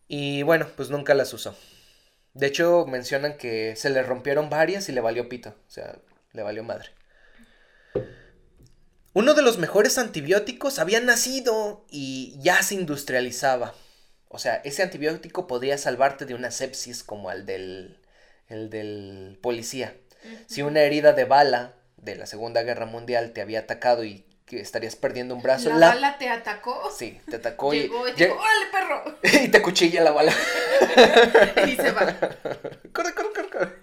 [0.07, 1.55] Y bueno, pues nunca las usó.
[2.39, 5.49] De hecho, mencionan que se le rompieron varias y le valió pito.
[5.49, 5.99] O sea,
[6.31, 6.87] le valió madre.
[9.11, 13.75] Uno de los mejores antibióticos había nacido y ya se industrializaba.
[14.29, 17.97] O sea, ese antibiótico podría salvarte de una sepsis como el del,
[18.47, 19.97] el del policía.
[20.47, 24.59] Si una herida de bala de la Segunda Guerra Mundial te había atacado y que
[24.59, 25.69] estarías perdiendo un brazo.
[25.69, 26.91] ¿La, bala te atacó?
[26.91, 29.19] Sí, te atacó Llegó y, te dijo, ¡órale, perro!
[29.45, 30.33] y te cuchilla la bala.
[31.67, 32.17] y se va.
[32.91, 33.79] Corre, corre, corre, corre.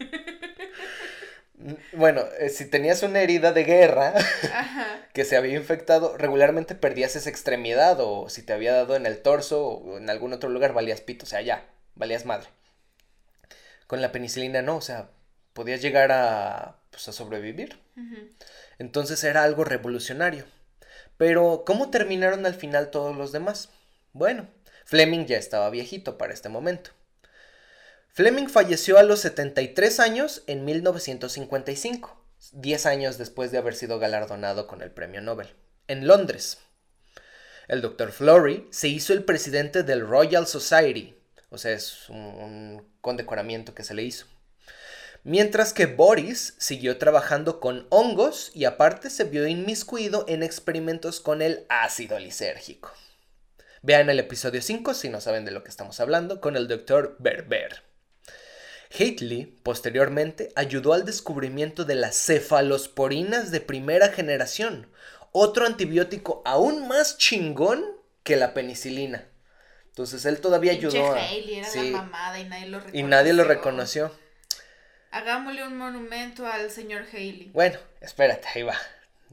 [1.93, 4.15] Bueno, eh, si tenías una herida de guerra
[5.15, 9.23] que se había infectado, regularmente perdías esa extremidad o si te había dado en el
[9.23, 11.65] torso o en algún otro lugar valías pito, o sea, ya,
[11.95, 12.49] valías madre.
[13.87, 15.11] Con la penicilina no, o sea,
[15.53, 17.79] podías llegar a, pues, a sobrevivir.
[18.79, 20.45] Entonces era algo revolucionario.
[21.17, 23.71] Pero, ¿cómo terminaron al final todos los demás?
[24.13, 24.49] Bueno,
[24.85, 26.91] Fleming ya estaba viejito para este momento.
[28.09, 32.19] Fleming falleció a los 73 años en 1955,
[32.53, 35.49] 10 años después de haber sido galardonado con el premio Nobel,
[35.87, 36.59] en Londres.
[37.69, 38.13] El Dr.
[38.13, 41.15] Flory se hizo el presidente del Royal Society,
[41.51, 44.27] o sea, es un, un condecoramiento que se le hizo.
[45.29, 51.43] Mientras que Boris siguió trabajando con hongos y aparte se vio inmiscuido en experimentos con
[51.43, 52.93] el ácido lisérgico.
[53.83, 57.17] Vean el episodio 5 si no saben de lo que estamos hablando con el Dr.
[57.19, 57.83] Berber.
[58.93, 64.89] Hatley, posteriormente, ayudó al descubrimiento de las cefalosporinas de primera generación,
[65.33, 67.85] otro antibiótico aún más chingón
[68.23, 69.27] que la penicilina.
[69.89, 71.29] Entonces él todavía ayudó a...
[71.29, 73.01] Era la mamada y nadie lo reconoció.
[73.01, 74.26] Y nadie lo reconoció.
[75.11, 77.51] Hagámosle un monumento al señor Haley.
[77.53, 78.77] Bueno, espérate, ahí va.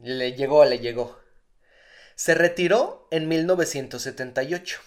[0.02, 1.18] Le llegó, le llegó.
[2.14, 4.80] Se retiró en 1978.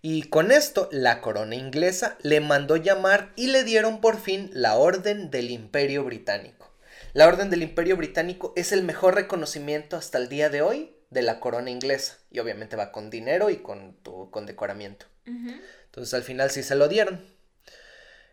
[0.00, 4.76] Y con esto la corona inglesa le mandó llamar y le dieron por fin la
[4.76, 6.72] Orden del Imperio Británico.
[7.14, 11.22] La Orden del Imperio Británico es el mejor reconocimiento hasta el día de hoy de
[11.22, 12.18] la corona inglesa.
[12.30, 15.06] Y obviamente va con dinero y con tu condecoramiento.
[15.24, 17.26] Entonces al final sí se lo dieron.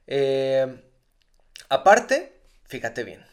[0.07, 0.83] Eh,
[1.69, 2.33] Aparte,
[2.65, 3.25] fíjate bien,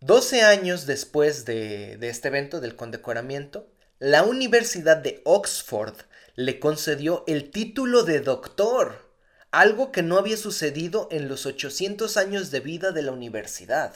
[0.00, 3.66] 12 años después de, este evento, del condecoramiento,
[3.98, 5.94] la Universidad de Oxford
[6.34, 9.10] le concedió el título de doctor,
[9.50, 13.94] algo que no había sucedido en los 800 años de vida de la universidad.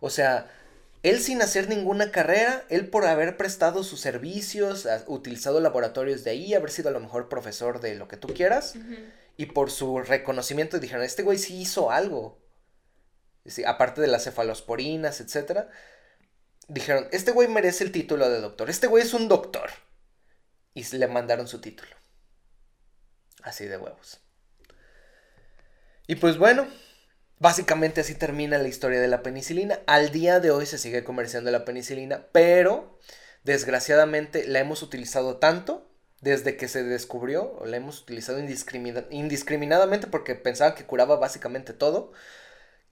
[0.00, 0.50] O sea,
[1.04, 6.54] él sin hacer ninguna carrera, él por haber prestado sus servicios, utilizado laboratorios de ahí,
[6.54, 8.74] haber sido a lo mejor profesor de lo que tú quieras,
[9.36, 12.40] y por su reconocimiento dijeron, este güey sí hizo algo.
[13.66, 15.66] aparte de las cefalosporinas, etc.
[16.68, 18.70] Dijeron, este güey merece el título de doctor.
[18.70, 19.70] Este güey es un doctor.
[20.74, 21.90] Y le mandaron su título.
[23.42, 24.20] Así de huevos.
[26.06, 26.66] Y pues bueno,
[27.38, 29.80] básicamente así termina la historia de la penicilina.
[29.86, 32.98] Al día de hoy se sigue comerciando la penicilina, pero
[33.44, 35.91] desgraciadamente la hemos utilizado tanto
[36.22, 42.12] desde que se descubrió, la hemos utilizado indiscriminadamente porque pensaba que curaba básicamente todo,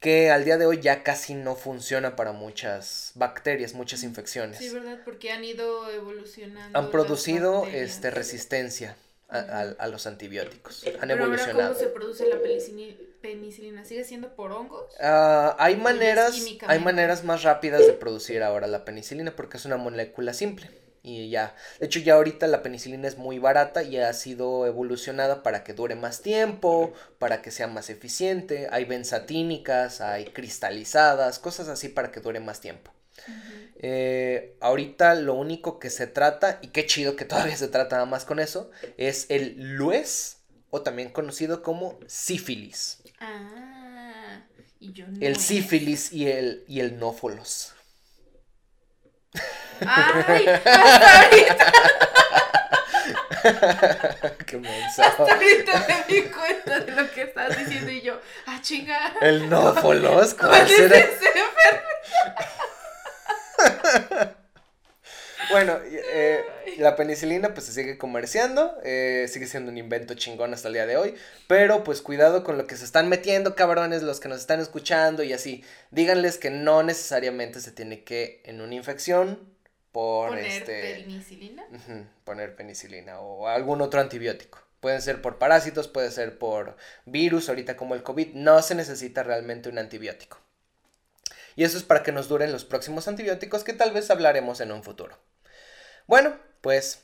[0.00, 4.58] que al día de hoy ya casi no funciona para muchas bacterias, muchas infecciones.
[4.58, 4.98] Sí, ¿verdad?
[5.04, 6.76] Porque han ido evolucionando.
[6.76, 8.96] Han producido este, resistencia
[9.28, 10.84] a, los antibióticos.
[11.00, 11.74] Han Pero evolucionado.
[11.74, 12.38] ¿Cómo se produce la
[13.22, 13.84] penicilina?
[13.84, 14.92] ¿Sigue siendo por hongos?
[14.98, 19.76] Ah, hay maneras, hay maneras más rápidas de producir ahora la penicilina porque es una
[19.76, 20.68] molécula simple.
[21.02, 21.54] Y ya.
[21.78, 25.72] De hecho, ya ahorita la penicilina es muy barata y ha sido evolucionada para que
[25.74, 28.68] dure más tiempo, para que sea más eficiente.
[28.70, 32.92] Hay benzatínicas, hay cristalizadas, cosas así para que dure más tiempo.
[33.82, 38.06] Eh, ahorita lo único que se trata, y qué chido que todavía se trata nada
[38.06, 40.38] más con eso, es el lues,
[40.70, 43.02] o también conocido como sífilis.
[43.18, 44.42] Ah,
[44.78, 47.72] y yo El sífilis y el, y el nófolos.
[49.86, 51.72] Ay, hasta ahorita.
[54.46, 55.02] Qué mensaje.
[55.02, 59.14] Hasta ahorita me di cuenta de lo que estás diciendo y yo, ah, chinga.
[59.20, 60.98] El nófolos, ¿cuál ¿Cuál es será?
[60.98, 61.50] enfermo?
[65.50, 66.44] Bueno, eh,
[66.78, 70.86] la penicilina pues se sigue comerciando, eh, sigue siendo un invento chingón hasta el día
[70.86, 71.16] de hoy,
[71.48, 75.24] pero pues cuidado con lo que se están metiendo, cabrones, los que nos están escuchando
[75.24, 75.64] y así.
[75.90, 79.40] Díganles que no necesariamente se tiene que en una infección
[79.92, 81.66] por Poner este penicilina.
[82.24, 84.62] poner penicilina o algún otro antibiótico.
[84.80, 89.22] Pueden ser por parásitos, puede ser por virus, ahorita como el COVID, no se necesita
[89.22, 90.38] realmente un antibiótico.
[91.56, 94.72] Y eso es para que nos duren los próximos antibióticos que tal vez hablaremos en
[94.72, 95.18] un futuro.
[96.06, 97.02] Bueno, pues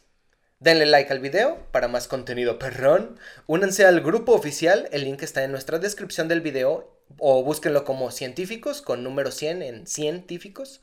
[0.59, 3.19] denle like al video para más contenido perrón.
[3.47, 8.11] Únanse al grupo oficial, el link está en nuestra descripción del video o búsquenlo como
[8.11, 10.81] científicos con número 100 en científicos.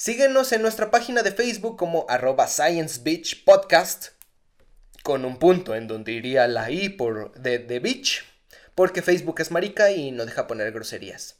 [0.00, 4.10] Síguenos en nuestra página de Facebook como arroba Science Beach Podcast
[5.02, 8.24] con un punto en donde iría la I por de, de Beach
[8.76, 11.34] porque Facebook es marica y no deja poner groserías.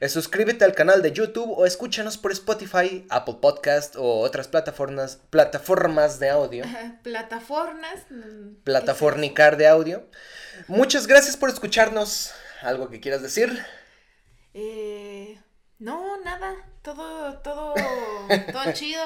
[0.00, 5.20] Eh, suscríbete al canal de YouTube o escúchanos por Spotify, Apple Podcast o otras plataformas,
[5.30, 6.64] plataformas de audio.
[6.64, 8.00] Ajá, Plataformas.
[8.10, 10.04] mm, Platafornicar de audio.
[10.66, 12.32] Muchas gracias por escucharnos.
[12.60, 13.64] ¿Algo que quieras decir?
[14.52, 15.38] Eh,
[15.80, 16.54] no, nada.
[16.82, 17.74] Todo, todo,
[18.52, 19.02] todo chido.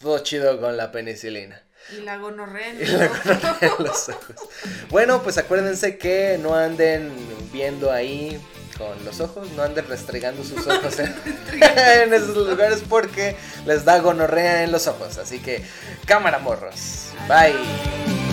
[0.00, 1.62] Todo chido con la penicilina.
[1.96, 3.24] Y la gonorrea en Y los la ojos.
[3.24, 4.36] gonorrea en los ojos.
[4.90, 7.12] Bueno, pues acuérdense que no anden
[7.52, 8.38] viendo ahí
[8.76, 11.14] con los ojos, no anden restregando sus ojos en,
[11.62, 15.16] en esos lugares porque les da gonorrea en los ojos.
[15.16, 15.64] Así que,
[16.04, 17.08] cámara morros.
[17.28, 18.25] Bye.